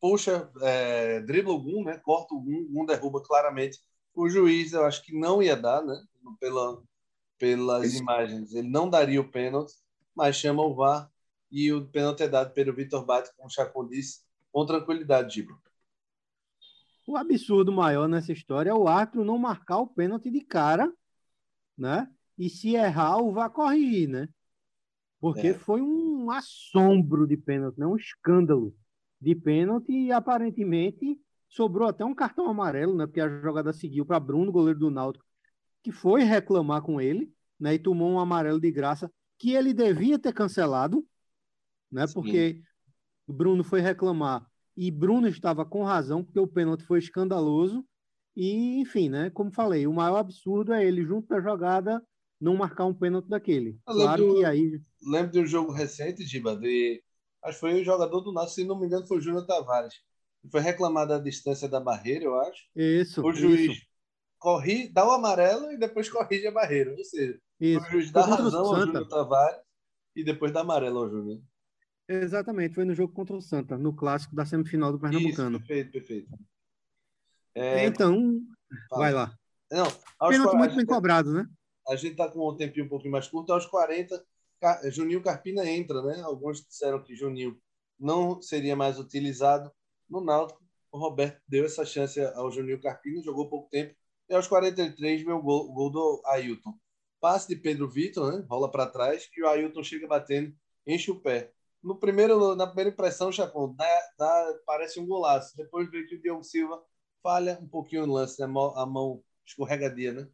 puxa, 0.00 0.48
é, 0.62 1.20
dribla 1.20 1.52
o 1.54 1.60
Gum, 1.60 1.82
né? 1.84 1.98
corta 1.98 2.34
o 2.34 2.40
Gum, 2.40 2.68
Gum 2.70 2.86
derruba 2.86 3.20
claramente 3.20 3.80
o 4.14 4.28
juiz, 4.28 4.72
eu 4.72 4.84
acho 4.84 5.02
que 5.04 5.12
não 5.12 5.42
ia 5.42 5.56
dar, 5.56 5.82
né? 5.82 6.00
Pela, 6.38 6.80
pelas 7.36 7.84
Isso. 7.86 8.02
imagens, 8.02 8.54
ele 8.54 8.68
não 8.68 8.88
daria 8.88 9.20
o 9.20 9.28
pênalti, 9.28 9.72
mas 10.14 10.36
chama 10.36 10.62
o 10.62 10.74
VAR 10.74 11.10
e 11.50 11.72
o 11.72 11.84
pênalti 11.86 12.22
é 12.22 12.28
dado 12.28 12.52
pelo 12.52 12.74
Vitor 12.74 13.04
Bate, 13.04 13.30
como 13.36 13.48
o 13.48 13.50
Chacon 13.50 13.88
disse, 13.88 14.20
com 14.52 14.64
tranquilidade, 14.64 15.34
Giba. 15.34 15.58
O 17.10 17.16
absurdo 17.16 17.72
maior 17.72 18.06
nessa 18.06 18.32
história 18.32 18.70
é 18.70 18.72
o 18.74 18.86
árbitro 18.86 19.24
não 19.24 19.36
marcar 19.36 19.78
o 19.78 19.86
pênalti 19.88 20.30
de 20.30 20.42
cara, 20.42 20.92
né? 21.76 22.08
E 22.38 22.48
se 22.48 22.76
errar, 22.76 23.16
o 23.16 23.32
VAR 23.32 23.50
corrigir, 23.50 24.08
né? 24.08 24.28
Porque 25.18 25.48
é. 25.48 25.54
foi 25.54 25.82
um 25.82 26.30
assombro 26.30 27.26
de 27.26 27.36
pênalti, 27.36 27.80
né? 27.80 27.84
um 27.84 27.96
escândalo 27.96 28.72
de 29.20 29.34
pênalti 29.34 29.90
e 29.90 30.12
aparentemente 30.12 31.20
sobrou 31.48 31.88
até 31.88 32.04
um 32.04 32.14
cartão 32.14 32.48
amarelo, 32.48 32.94
né? 32.94 33.06
Porque 33.06 33.20
a 33.20 33.28
jogada 33.40 33.72
seguiu 33.72 34.06
para 34.06 34.20
Bruno, 34.20 34.52
goleiro 34.52 34.78
do 34.78 34.88
Náutico, 34.88 35.26
que 35.82 35.90
foi 35.90 36.22
reclamar 36.22 36.80
com 36.82 37.00
ele, 37.00 37.34
né? 37.58 37.74
E 37.74 37.78
tomou 37.80 38.08
um 38.08 38.20
amarelo 38.20 38.60
de 38.60 38.70
graça 38.70 39.10
que 39.36 39.54
ele 39.54 39.74
devia 39.74 40.16
ter 40.16 40.32
cancelado, 40.32 41.04
né? 41.90 42.06
Sim. 42.06 42.14
Porque 42.14 42.62
Bruno 43.26 43.64
foi 43.64 43.80
reclamar 43.80 44.48
e 44.86 44.90
Bruno 44.90 45.28
estava 45.28 45.64
com 45.64 45.84
razão, 45.84 46.24
porque 46.24 46.40
o 46.40 46.46
pênalti 46.46 46.84
foi 46.84 46.98
escandaloso. 46.98 47.84
E, 48.34 48.80
enfim, 48.80 49.08
né? 49.08 49.28
Como 49.30 49.52
falei, 49.52 49.86
o 49.86 49.92
maior 49.92 50.16
absurdo 50.16 50.72
é 50.72 50.84
ele, 50.84 51.04
junto 51.04 51.28
da 51.28 51.40
jogada, 51.40 52.02
não 52.40 52.56
marcar 52.56 52.86
um 52.86 52.94
pênalti 52.94 53.28
daquele. 53.28 53.78
Claro 53.84 54.26
do, 54.26 54.34
que 54.36 54.44
aí. 54.44 54.80
Lembro 55.02 55.32
de 55.32 55.40
um 55.40 55.46
jogo 55.46 55.72
recente, 55.72 56.24
Giba, 56.24 56.56
de. 56.56 57.02
Acho 57.44 57.54
que 57.54 57.60
foi 57.60 57.80
o 57.80 57.84
jogador 57.84 58.20
do 58.20 58.32
Náutico, 58.32 58.54
se 58.54 58.64
não 58.64 58.78
me 58.78 58.86
engano, 58.86 59.06
foi 59.06 59.18
o 59.18 59.20
Júnior 59.20 59.46
Tavares 59.46 59.94
foi 60.50 60.60
reclamada 60.60 61.16
a 61.16 61.20
distância 61.20 61.68
da 61.68 61.80
barreira, 61.80 62.24
eu 62.24 62.40
acho. 62.40 62.62
Isso. 62.74 63.22
O 63.22 63.32
juiz 63.32 63.72
isso. 63.72 63.86
corri, 64.38 64.88
dá 64.88 65.06
o 65.06 65.10
amarelo 65.10 65.70
e 65.72 65.78
depois 65.78 66.08
corrige 66.08 66.46
a 66.46 66.52
barreira. 66.52 66.94
Ou 66.96 67.04
seja, 67.04 67.38
isso. 67.60 67.84
o 67.84 67.90
juiz 67.90 68.10
dá 68.10 68.24
razão 68.24 68.64
ao 68.64 68.80
Júnior 68.80 69.08
Tavares 69.08 69.60
e 70.16 70.24
depois 70.24 70.52
dá 70.52 70.60
amarelo 70.60 71.00
ao 71.00 71.10
Júnior. 71.10 71.40
Exatamente, 72.12 72.74
foi 72.74 72.84
no 72.84 72.92
jogo 72.92 73.12
contra 73.12 73.36
o 73.36 73.40
Santa, 73.40 73.78
no 73.78 73.94
clássico 73.94 74.34
da 74.34 74.44
semifinal 74.44 74.90
do 74.90 74.98
Pernambucano. 74.98 75.58
Isso, 75.58 75.66
perfeito, 75.66 75.92
perfeito. 75.92 76.38
É... 77.54 77.86
Então, 77.86 78.40
Fala. 78.88 79.00
vai 79.00 79.12
lá. 79.12 79.38
Não, 79.70 79.86
Pênalti 80.28 80.56
muito 80.56 80.74
bem 80.74 80.84
cobrado, 80.84 81.32
né? 81.32 81.46
A 81.88 81.94
gente 81.94 82.16
tá 82.16 82.28
com 82.28 82.48
um 82.48 82.56
tempinho 82.56 82.86
um 82.86 82.88
pouquinho 82.88 83.12
mais 83.12 83.28
curto, 83.28 83.52
aos 83.52 83.64
40, 83.64 84.20
Juninho 84.90 85.22
Carpina 85.22 85.64
entra, 85.64 86.02
né? 86.02 86.20
Alguns 86.22 86.60
disseram 86.66 87.00
que 87.00 87.14
Juninho 87.14 87.56
não 87.96 88.42
seria 88.42 88.74
mais 88.74 88.98
utilizado 88.98 89.70
no 90.08 90.20
Náutico, 90.20 90.60
o 90.90 90.98
Roberto 90.98 91.40
deu 91.46 91.64
essa 91.64 91.86
chance 91.86 92.20
ao 92.34 92.50
Juninho 92.50 92.80
Carpini, 92.80 93.22
jogou 93.22 93.48
pouco 93.48 93.70
tempo, 93.70 93.94
e 94.28 94.34
aos 94.34 94.48
43 94.48 95.22
veio 95.22 95.36
o 95.36 95.42
gol, 95.42 95.72
gol 95.72 95.90
do 95.90 96.22
Ailton. 96.26 96.74
Passe 97.20 97.46
de 97.46 97.54
Pedro 97.54 97.88
Vitor, 97.88 98.32
né? 98.32 98.44
rola 98.50 98.68
para 98.68 98.86
trás, 98.86 99.30
e 99.36 99.42
o 99.42 99.46
Ailton 99.46 99.84
chega 99.84 100.08
batendo, 100.08 100.52
enche 100.84 101.12
o 101.12 101.20
pé. 101.20 101.52
No 101.82 101.96
primeiro, 101.96 102.54
na 102.54 102.66
primeira 102.66 102.90
impressão, 102.90 103.32
Chacon, 103.32 103.74
dá, 103.74 103.86
dá, 104.18 104.54
parece 104.66 105.00
um 105.00 105.06
golaço. 105.06 105.56
Depois 105.56 105.90
vê 105.90 106.04
que 106.04 106.16
o 106.16 106.20
Diogo 106.20 106.44
Silva 106.44 106.82
falha 107.22 107.58
um 107.60 107.68
pouquinho 107.68 108.06
no 108.06 108.14
lance, 108.14 108.40
né? 108.40 108.46
a 108.46 108.86
mão 108.86 109.22
escorregadia, 109.44 110.12
né? 110.12 110.28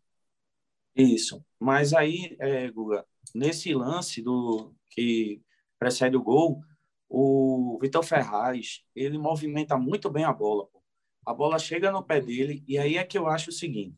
Isso. 0.94 1.44
Mas 1.58 1.92
aí, 1.92 2.36
é, 2.40 2.70
Guga, 2.70 3.06
nesse 3.34 3.74
lance 3.74 4.22
do 4.22 4.74
que 4.90 5.42
precede 5.78 6.16
o 6.16 6.22
gol, 6.22 6.62
o 7.08 7.78
Vitor 7.80 8.02
Ferraz, 8.02 8.82
ele 8.94 9.18
movimenta 9.18 9.76
muito 9.76 10.10
bem 10.10 10.24
a 10.24 10.32
bola. 10.32 10.66
Pô. 10.66 10.82
A 11.24 11.34
bola 11.34 11.58
chega 11.58 11.90
no 11.90 12.02
pé 12.02 12.20
dele 12.20 12.64
e 12.66 12.78
aí 12.78 12.96
é 12.96 13.04
que 13.04 13.18
eu 13.18 13.26
acho 13.26 13.50
o 13.50 13.52
seguinte, 13.52 13.96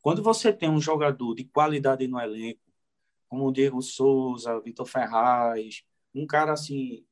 quando 0.00 0.22
você 0.22 0.52
tem 0.52 0.70
um 0.70 0.80
jogador 0.80 1.34
de 1.34 1.44
qualidade 1.44 2.06
no 2.06 2.20
elenco, 2.20 2.60
como 3.28 3.46
o 3.46 3.52
Diego 3.52 3.82
Souza, 3.82 4.58
Vitor 4.60 4.86
Ferraz, 4.86 5.84
um 6.14 6.26
cara 6.26 6.52
assim, 6.52 7.04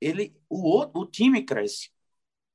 ele, 0.00 0.36
o, 0.48 0.62
outro, 0.68 1.00
o 1.00 1.06
time 1.06 1.44
cresce. 1.44 1.90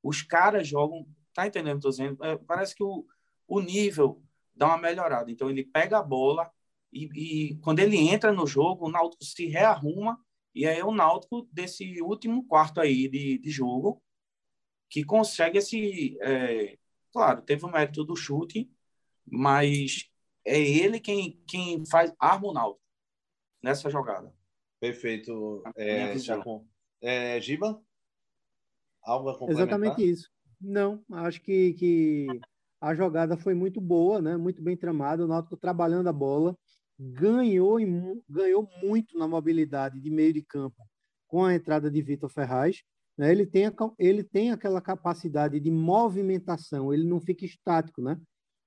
Os 0.04 0.21
caras 0.21 0.67
jogam, 0.67 1.08
tá 1.34 1.47
entendendo? 1.47 1.82
Tô 1.82 1.89
dizendo, 1.89 2.23
é, 2.23 2.38
parece 2.38 2.76
que 2.76 2.84
o, 2.84 3.06
o 3.47 3.62
nível 3.62 4.23
dá 4.56 4.67
uma 4.67 4.78
melhorada. 4.78 5.32
Então 5.32 5.50
ele 5.50 5.63
pega 5.65 6.00
a 6.00 6.04
bola 6.04 6.52
e, 6.91 7.52
e 7.52 7.56
quando 7.60 7.80
ele 7.80 7.97
entra 7.97 8.32
no 8.32 8.47
jogo, 8.47 8.88
o 8.88 8.91
Náutico 8.91 9.23
se 9.23 9.47
rearruma 9.47 10.19
e 10.54 10.65
aí 10.65 10.80
é 10.80 10.86
o 10.86 10.91
Náutico 10.91 11.47
desse 11.52 12.02
último 12.02 12.45
quarto 12.47 12.82
aí 12.82 13.08
de, 13.08 13.38
de 13.38 13.50
jogo 13.52 14.02
que 14.89 15.04
consegue 15.04 15.60
esse, 15.60 16.17
é, 16.21 16.78
claro, 17.12 17.41
teve 17.41 17.65
o 17.65 17.69
mérito 17.71 18.04
do 18.04 18.15
chute, 18.15 18.69
mas 19.26 20.10
é 20.45 20.60
ele 20.60 21.00
quem 21.00 21.41
quem 21.47 21.86
faz 21.86 22.13
arma 22.19 22.47
o 22.47 22.54
Náutico 22.54 22.84
nessa 23.62 23.89
jogada. 23.89 24.34
Perfeito. 24.79 25.63
É, 25.75 26.15
é, 27.01 27.41
Giba? 27.41 27.81
Algo 29.03 29.29
a 29.29 29.37
complementar? 29.37 29.67
Exatamente 29.67 30.09
isso. 30.09 30.29
Não, 30.59 31.03
acho 31.11 31.41
que, 31.41 31.73
que 31.73 32.27
a 32.81 32.93
jogada 32.93 33.37
foi 33.37 33.53
muito 33.53 33.79
boa, 33.79 34.21
né? 34.21 34.37
muito 34.37 34.61
bem 34.61 34.75
tramada. 34.75 35.23
O 35.23 35.27
Náutico 35.27 35.57
trabalhando 35.57 36.07
a 36.07 36.13
bola, 36.13 36.57
ganhou, 36.99 37.77
ganhou 38.29 38.67
muito 38.83 39.17
na 39.17 39.27
mobilidade 39.27 39.99
de 39.99 40.09
meio 40.09 40.33
de 40.33 40.41
campo 40.41 40.75
com 41.27 41.43
a 41.43 41.53
entrada 41.53 41.89
de 41.91 42.01
Vitor 42.01 42.29
Ferraz. 42.29 42.81
Né? 43.17 43.31
Ele, 43.31 43.45
tem, 43.45 43.65
ele 43.97 44.23
tem 44.23 44.51
aquela 44.51 44.81
capacidade 44.81 45.59
de 45.59 45.71
movimentação, 45.71 46.93
ele 46.93 47.03
não 47.03 47.19
fica 47.19 47.45
estático, 47.45 48.01
né? 48.01 48.19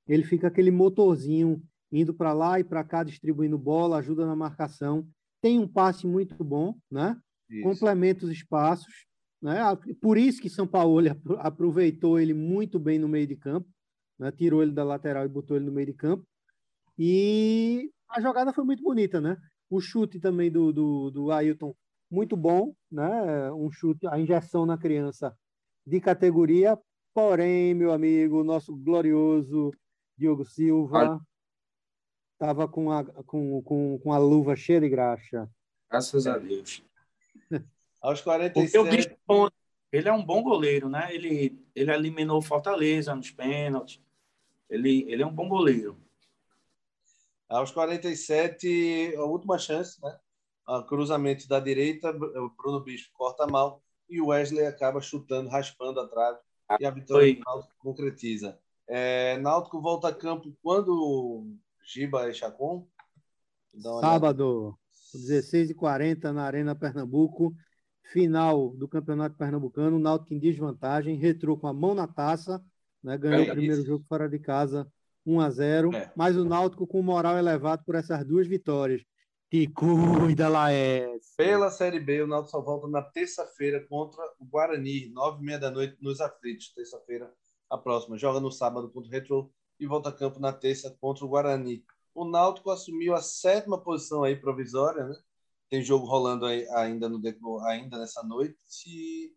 Ele 0.06 0.24
fica 0.24 0.48
aquele 0.48 0.72
motorzinho 0.72 1.62
indo 1.92 2.12
para 2.12 2.32
lá 2.32 2.58
e 2.58 2.64
para 2.64 2.82
cá, 2.82 3.04
distribuindo 3.04 3.56
bola, 3.58 3.98
ajuda 3.98 4.26
na 4.26 4.34
marcação 4.34 5.06
tem 5.40 5.58
um 5.58 5.68
passe 5.68 6.06
muito 6.06 6.42
bom, 6.44 6.76
né? 6.90 7.16
Isso. 7.48 7.62
complementa 7.62 8.24
os 8.24 8.30
espaços. 8.30 9.06
Né? 9.42 9.58
Por 10.00 10.18
isso 10.18 10.40
que 10.40 10.50
São 10.50 10.66
Paulo 10.66 11.00
aproveitou 11.38 12.18
ele 12.18 12.34
muito 12.34 12.78
bem 12.78 12.98
no 12.98 13.08
meio 13.08 13.26
de 13.26 13.36
campo, 13.36 13.68
né? 14.18 14.30
tirou 14.30 14.62
ele 14.62 14.72
da 14.72 14.84
lateral 14.84 15.24
e 15.24 15.28
botou 15.28 15.56
ele 15.56 15.66
no 15.66 15.72
meio 15.72 15.86
de 15.86 15.94
campo. 15.94 16.26
E 16.98 17.90
a 18.08 18.20
jogada 18.20 18.52
foi 18.52 18.64
muito 18.64 18.82
bonita, 18.82 19.20
né? 19.20 19.36
O 19.70 19.80
chute 19.80 20.20
também 20.20 20.50
do, 20.50 20.72
do, 20.72 21.10
do 21.10 21.32
Ailton, 21.32 21.74
muito 22.10 22.36
bom, 22.36 22.74
né? 22.90 23.50
Um 23.52 23.70
chute, 23.70 24.06
a 24.06 24.18
injeção 24.18 24.66
na 24.66 24.76
criança 24.76 25.34
de 25.86 26.00
categoria. 26.00 26.78
Porém, 27.14 27.74
meu 27.74 27.92
amigo, 27.92 28.44
nosso 28.44 28.76
glorioso 28.76 29.72
Diogo 30.18 30.44
Silva, 30.44 31.20
Tava 32.40 32.66
com 32.66 32.90
a, 32.90 33.04
com, 33.04 33.60
com, 33.60 33.98
com 33.98 34.12
a 34.14 34.16
luva 34.16 34.56
cheia 34.56 34.80
de 34.80 34.88
graxa. 34.88 35.46
Graças 35.90 36.26
a 36.26 36.38
Deus. 36.38 36.82
Aos 38.00 38.22
47. 38.22 38.88
Bicho, 38.88 39.52
ele 39.92 40.08
é 40.08 40.12
um 40.12 40.24
bom 40.24 40.42
goleiro, 40.42 40.88
né? 40.88 41.14
Ele, 41.14 41.62
ele 41.74 41.92
eliminou 41.92 42.38
o 42.38 42.42
Fortaleza 42.42 43.14
nos 43.14 43.30
pênaltis. 43.30 44.00
Ele, 44.70 45.04
ele 45.12 45.22
é 45.22 45.26
um 45.26 45.34
bom 45.34 45.50
goleiro. 45.50 46.00
Aos 47.46 47.70
47, 47.72 49.16
a 49.18 49.24
última 49.24 49.58
chance, 49.58 50.00
né? 50.02 50.18
A 50.66 50.82
cruzamento 50.82 51.46
da 51.46 51.60
direita, 51.60 52.10
o 52.10 52.48
Bruno 52.56 52.80
Bispo 52.80 53.12
corta 53.12 53.46
mal 53.46 53.82
e 54.08 54.18
o 54.18 54.28
Wesley 54.28 54.64
acaba 54.64 55.02
chutando, 55.02 55.50
raspando 55.50 56.00
a 56.00 56.08
trave. 56.08 56.38
E 56.80 56.86
a 56.86 56.90
vitória 56.90 57.34
do 57.34 57.40
Náutico 57.40 57.74
concretiza. 57.80 58.58
É, 58.88 59.36
Náutico 59.36 59.78
volta 59.78 60.08
a 60.08 60.14
campo 60.14 60.56
quando 60.62 61.54
Giba 61.92 62.28
e 62.30 62.34
Chacon. 62.34 62.86
Sábado, 64.00 64.78
16h40 65.12 66.30
na 66.32 66.44
Arena 66.44 66.72
Pernambuco. 66.72 67.52
Final 68.12 68.70
do 68.76 68.86
Campeonato 68.86 69.36
Pernambucano. 69.36 69.98
Náutico 69.98 70.32
em 70.32 70.38
desvantagem. 70.38 71.16
Retrô 71.16 71.56
com 71.56 71.66
a 71.66 71.72
mão 71.72 71.92
na 71.92 72.06
taça. 72.06 72.64
Né? 73.02 73.18
Ganhou 73.18 73.44
é, 73.44 73.48
o 73.48 73.50
primeiro 73.50 73.84
jogo 73.84 74.04
fora 74.08 74.28
de 74.28 74.38
casa 74.38 74.86
1 75.26 75.40
a 75.40 75.50
0 75.50 75.94
é. 75.94 76.12
Mas 76.14 76.36
o 76.36 76.44
Náutico 76.44 76.86
com 76.86 77.02
moral 77.02 77.36
elevado 77.36 77.82
por 77.84 77.96
essas 77.96 78.24
duas 78.24 78.46
vitórias. 78.46 79.02
Te 79.50 79.66
cuida, 79.66 80.48
Laércio. 80.48 81.34
Pela 81.36 81.72
Série 81.72 81.98
B, 81.98 82.22
o 82.22 82.26
Náutico 82.28 82.52
só 82.52 82.62
volta 82.62 82.86
na 82.86 83.02
terça-feira 83.02 83.84
contra 83.88 84.22
o 84.38 84.44
Guarani, 84.44 85.10
nove 85.12 85.42
e 85.42 85.44
meia 85.44 85.58
da 85.58 85.72
noite, 85.72 85.96
nos 86.00 86.20
aflitos. 86.20 86.72
Terça-feira, 86.72 87.32
a 87.68 87.76
próxima. 87.76 88.16
Joga 88.16 88.38
no 88.38 88.52
sábado 88.52 88.88
contra 88.90 89.08
o 89.08 89.12
Retro 89.12 89.52
e 89.80 89.86
volta 89.86 90.10
a 90.10 90.12
campo 90.12 90.38
na 90.38 90.52
terça 90.52 90.94
contra 91.00 91.24
o 91.24 91.28
Guarani. 91.28 91.82
O 92.14 92.24
Náutico 92.24 92.70
assumiu 92.70 93.14
a 93.14 93.22
sétima 93.22 93.82
posição 93.82 94.22
aí 94.22 94.36
provisória, 94.36 95.04
né? 95.04 95.16
Tem 95.70 95.82
jogo 95.82 96.06
rolando 96.06 96.44
aí 96.44 96.68
ainda, 96.70 97.08
no, 97.08 97.20
ainda 97.64 97.98
nessa 97.98 98.22
noite. 98.22 98.58
E, 98.86 99.32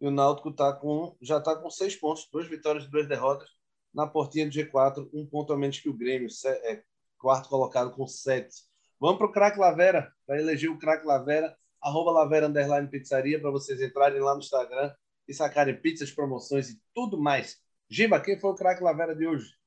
o 0.00 0.10
Náutico 0.10 0.52
tá 0.52 0.72
com, 0.72 1.16
já 1.20 1.38
está 1.38 1.56
com 1.56 1.68
seis 1.68 1.96
pontos, 1.96 2.28
duas 2.30 2.46
vitórias 2.46 2.84
e 2.84 2.90
duas 2.90 3.08
derrotas. 3.08 3.48
Na 3.92 4.06
portinha 4.06 4.46
do 4.46 4.52
G4, 4.52 5.08
um 5.12 5.26
ponto 5.26 5.52
a 5.52 5.56
menos 5.56 5.80
que 5.80 5.88
o 5.88 5.96
Grêmio, 5.96 6.28
é, 6.46 6.84
quarto 7.18 7.48
colocado 7.48 7.90
com 7.90 8.06
sete. 8.06 8.62
Vamos 9.00 9.18
para 9.18 9.26
o 9.26 9.32
Crack 9.32 9.58
Lavera, 9.58 10.12
para 10.26 10.38
eleger 10.38 10.70
o 10.70 10.78
Crack 10.78 11.04
Lavera, 11.04 11.56
arroba 11.82 12.12
Lavera 12.12 12.46
Underline 12.46 12.88
Pizzaria, 12.88 13.40
para 13.40 13.50
vocês 13.50 13.80
entrarem 13.80 14.20
lá 14.20 14.34
no 14.34 14.40
Instagram 14.40 14.94
e 15.26 15.34
sacarem 15.34 15.80
pizzas, 15.80 16.12
promoções 16.12 16.70
e 16.70 16.80
tudo 16.94 17.18
mais. 17.18 17.60
Giba, 17.90 18.20
quem 18.20 18.38
foi 18.38 18.50
o 18.50 18.54
Crack 18.54 18.82
Lavera 18.82 19.16
de 19.16 19.26
hoje? 19.26 19.57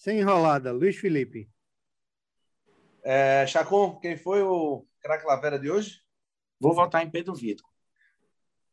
Sem 0.00 0.18
enrolada, 0.18 0.72
Luiz 0.72 0.96
Felipe. 0.96 1.46
É, 3.02 3.46
Chacon, 3.46 4.00
quem 4.00 4.16
foi 4.16 4.42
o 4.42 4.86
craque 5.02 5.26
Lavera 5.26 5.58
de 5.58 5.70
hoje? 5.70 6.02
Vou 6.58 6.74
votar 6.74 7.04
em 7.04 7.10
Pedro 7.10 7.34
Vitor. 7.34 7.68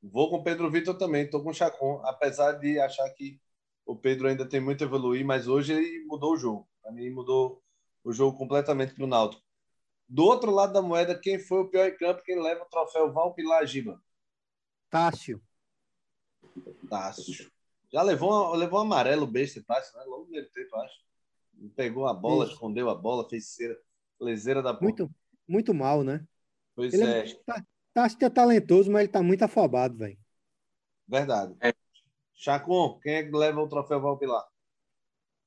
Vou 0.02 0.30
com 0.30 0.42
Pedro 0.42 0.72
Vitor 0.72 0.98
também, 0.98 1.26
estou 1.26 1.44
com 1.44 1.50
o 1.50 1.54
Chacon, 1.54 2.02
apesar 2.06 2.54
de 2.54 2.80
achar 2.80 3.10
que 3.10 3.42
o 3.86 3.94
Pedro 3.94 4.30
ainda 4.30 4.48
tem 4.48 4.62
muito 4.62 4.86
a 4.86 4.88
evoluir, 4.88 5.26
mas 5.26 5.50
hoje 5.50 5.74
ele 5.74 6.06
mudou 6.06 6.32
o 6.32 6.38
jogo. 6.38 6.70
Para 6.82 6.94
mim, 6.94 7.10
mudou 7.10 7.62
o 8.06 8.14
jogo 8.14 8.38
completamente 8.38 8.94
para 8.94 9.04
o 9.04 9.08
Náutico. 9.08 9.44
Do 10.08 10.24
outro 10.24 10.50
lado 10.50 10.72
da 10.72 10.82
moeda, 10.82 11.20
quem 11.20 11.38
foi 11.38 11.60
o 11.60 11.70
pior 11.70 11.90
em 11.90 11.98
campo, 11.98 12.24
quem 12.24 12.42
leva 12.42 12.64
o 12.64 12.70
troféu 12.70 13.12
Valpilar 13.12 13.66
Giba? 13.66 14.02
Tássio. 14.90 15.44
Tássio. 16.90 17.52
Já 17.92 18.02
levou, 18.02 18.56
levou 18.56 18.80
um 18.80 18.84
amarelo 18.84 19.28
besta, 19.28 19.62
Tássio, 19.68 19.98
né? 19.98 20.06
Logo 20.06 20.28
no 20.30 20.50
tempo, 20.52 20.76
acho. 20.78 21.07
Pegou 21.76 22.08
a 22.08 22.14
bola, 22.14 22.46
Isso. 22.46 22.54
escondeu 22.54 22.90
a 22.90 22.96
bola, 22.96 23.28
fez 23.30 23.48
cera, 23.48 23.78
leseira 24.20 24.62
da 24.62 24.74
bola. 24.74 24.84
Muito, 24.84 25.12
muito 25.48 25.74
mal, 25.74 26.04
né? 26.04 26.26
Pois 26.76 26.94
ele 26.94 27.04
é. 27.04 27.28
é 27.28 27.34
tá, 27.46 27.66
tá, 27.94 28.08
é 28.22 28.30
talentoso, 28.30 28.92
mas 28.92 29.04
ele 29.04 29.12
tá 29.12 29.24
muito 29.24 29.44
afobado, 29.44 29.98
velho. 29.98 30.18
Verdade. 31.08 31.56
É. 31.62 31.74
Chacon, 32.34 33.00
quem 33.00 33.16
é 33.16 33.24
que 33.24 33.36
leva 33.36 33.60
o 33.60 33.68
troféu 33.68 34.00
Valpilar? 34.00 34.48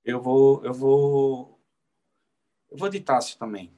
Eu 0.04 0.20
vou, 0.20 0.64
eu 0.64 0.74
vou. 0.74 1.60
Eu 2.70 2.78
vou 2.78 2.88
de 2.88 3.00
Tássio 3.00 3.38
também. 3.38 3.72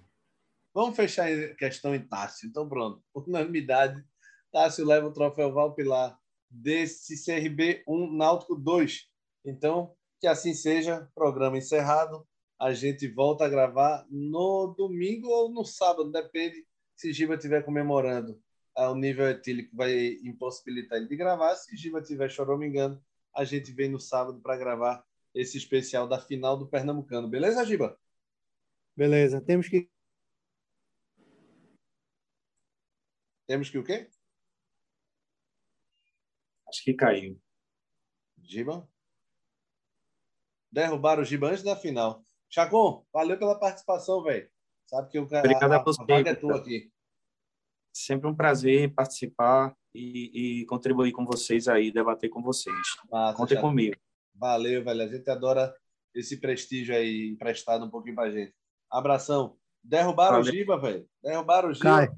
Vamos 0.73 0.97
fechar 0.97 1.29
a 1.29 1.55
questão 1.55 1.95
em 1.95 2.07
Tássio. 2.07 2.49
Então, 2.49 2.69
pronto. 2.69 3.03
Unanimidade. 3.15 4.03
Tássio 4.51 4.87
leva 4.87 5.07
o 5.07 5.13
troféu 5.13 5.53
Valpilar 5.53 6.19
desse 6.49 7.23
CRB 7.23 7.83
1 7.87 8.17
Náutico 8.17 8.55
2. 8.55 9.09
Então, 9.45 9.95
que 10.23 10.29
assim 10.29 10.55
seja, 10.55 11.11
programa 11.17 11.59
encerrado. 11.59 12.25
A 12.57 12.73
gente 12.73 13.09
volta 13.09 13.45
a 13.45 13.49
gravar 13.49 14.07
no 14.09 14.73
domingo 14.79 15.27
ou 15.29 15.51
no 15.51 15.65
sábado, 15.65 16.13
depende 16.13 16.65
se 16.95 17.13
Giba 17.13 17.35
estiver 17.35 17.65
comemorando. 17.65 18.41
Ah, 18.73 18.91
o 18.91 18.95
nível 18.95 19.29
etílico 19.29 19.75
vai 19.77 20.13
impossibilitar 20.23 20.97
ele 20.99 21.09
de 21.09 21.17
gravar. 21.17 21.57
Se 21.57 21.77
Giba 21.77 21.99
estiver 21.99 22.31
choramingando, 22.31 23.03
a 23.35 23.45
gente 23.45 23.73
vem 23.73 23.91
no 23.91 23.99
sábado 23.99 24.41
para 24.41 24.57
gravar 24.57 25.05
esse 25.35 25.59
especial 25.59 26.07
da 26.07 26.21
final 26.21 26.57
do 26.57 26.69
Pernambucano. 26.69 27.29
Beleza, 27.29 27.65
Giba? 27.65 27.99
Beleza. 28.97 29.41
Temos 29.41 29.69
que. 29.69 29.91
Temos 33.49 33.69
que 33.69 33.79
o 33.79 33.83
quê? 33.85 34.09
Acho 36.69 36.85
que 36.85 36.95
caiu. 36.95 37.41
Giba? 38.41 38.89
Derrubaram 40.73 41.23
o 41.23 41.25
Giba 41.25 41.49
antes 41.49 41.63
da 41.63 41.77
final. 41.77 42.23
Chacon, 42.49 43.05
valeu 43.13 43.39
pela 43.39 43.59
participação, 43.59 44.23
velho. 44.23 44.49
Sabe 44.87 45.09
que 45.09 45.19
o 45.19 45.29
cara, 45.29 45.47
Obrigado 45.47 45.73
a, 45.73 45.77
a, 45.77 46.17
a 46.17 46.21
é 46.21 46.35
tua 46.35 46.57
aqui. 46.57 46.91
Sempre 47.95 48.29
um 48.29 48.35
prazer 48.35 48.93
participar 48.95 49.75
e, 49.95 50.61
e 50.63 50.67
contribuir 50.67 51.13
com 51.13 51.25
vocês 51.25 51.69
aí, 51.69 51.93
debater 51.93 52.31
com 52.31 52.43
vocês. 52.43 52.77
Massa, 53.11 53.37
Contem 53.37 53.61
comigo. 53.61 53.97
Valeu, 54.35 54.83
velho. 54.83 55.03
A 55.03 55.09
gente 55.09 55.29
adora 55.31 55.75
esse 56.15 56.39
prestígio 56.39 56.95
aí 56.95 57.29
emprestado 57.29 57.85
um 57.85 57.91
pouquinho 57.91 58.15
pra 58.15 58.31
gente. 58.31 58.55
Abração. 58.91 59.57
Derrubaram 59.83 60.39
Valeu. 60.39 60.53
o 60.53 60.57
Giba, 60.57 60.79
velho. 60.79 61.07
Derrubaram 61.23 61.71
o 61.71 61.75
Giba. 61.75 61.85
Cai. 61.85 62.09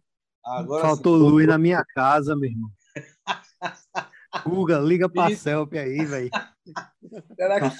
Agora 0.44 0.82
Faltou 0.82 1.16
luz 1.16 1.46
na 1.46 1.56
minha 1.56 1.84
casa, 1.94 2.36
meu 2.36 2.50
irmão. 2.50 2.70
Guga, 4.44 4.78
liga 4.78 5.08
pra 5.08 5.30
Isso. 5.30 5.44
Celp 5.44 5.74
aí, 5.74 6.04
velho. 6.04 6.30
Será 7.36 7.60
que, 7.60 7.76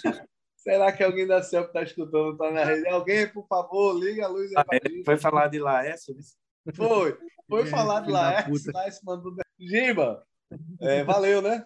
será 0.65 0.91
que 0.91 1.05
alguém 1.05 1.27
da 1.27 1.43
Celp 1.43 1.71
tá 1.73 1.83
escutando? 1.83 2.39
Tá 2.39 2.51
na 2.51 2.65
rede? 2.65 2.89
Alguém, 2.89 3.29
por 3.29 3.47
favor, 3.47 3.93
liga 3.93 4.25
a 4.25 4.29
luz 4.29 4.51
gente. 4.51 5.05
Foi 5.05 5.19
falar 5.19 5.49
de 5.49 5.59
Laércio? 5.59 6.17
Foi. 6.75 7.17
Foi 7.47 7.63
é, 7.63 7.67
falar 7.67 8.01
de 8.01 8.11
Laércio. 8.11 8.73
Laércio 8.73 9.03
mandou... 9.05 9.35
Giba, 9.61 10.25
é, 10.81 11.05
valeu, 11.05 11.43
né? 11.43 11.65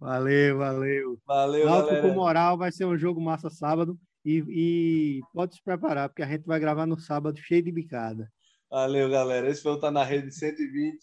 Valeu, 0.00 0.58
valeu. 0.58 1.18
Valeu, 1.26 1.66
Náutico 1.66 1.94
galera. 1.94 2.08
com 2.08 2.14
moral 2.14 2.58
vai 2.58 2.72
ser 2.72 2.86
um 2.86 2.96
jogo 2.96 3.20
massa 3.20 3.50
sábado 3.50 3.98
e, 4.24 4.42
e, 4.48 5.20
pode 5.32 5.54
se 5.54 5.62
preparar, 5.62 6.08
porque 6.08 6.22
a 6.22 6.26
gente 6.26 6.46
vai 6.46 6.58
gravar 6.58 6.86
no 6.86 6.98
sábado 6.98 7.38
cheio 7.38 7.62
de 7.62 7.70
bicada. 7.70 8.30
Valeu, 8.70 9.08
galera. 9.08 9.48
Esse 9.48 9.62
foi 9.62 9.72
o 9.72 9.80
Tá 9.80 9.90
na 9.90 10.02
Rede 10.02 10.32
120. 10.32 10.98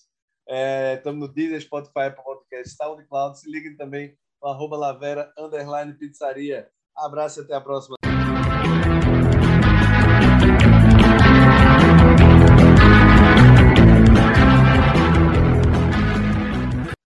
Estamos 0.98 1.24
é, 1.24 1.28
no 1.28 1.34
Deezer, 1.34 1.62
Spotify, 1.62 2.14
Podcast, 2.16 2.76
SoundCloud. 2.76 3.40
Se 3.40 3.50
liguem 3.50 3.78
também 3.78 4.18
no 4.42 4.50
arroba 4.50 4.76
Lavera, 4.76 5.32
underline 5.38 5.94
pizzaria. 5.94 6.70
Abraço 6.96 7.42
e 7.42 7.44
até 7.44 7.56
a 7.56 7.62
próxima. 7.62 8.03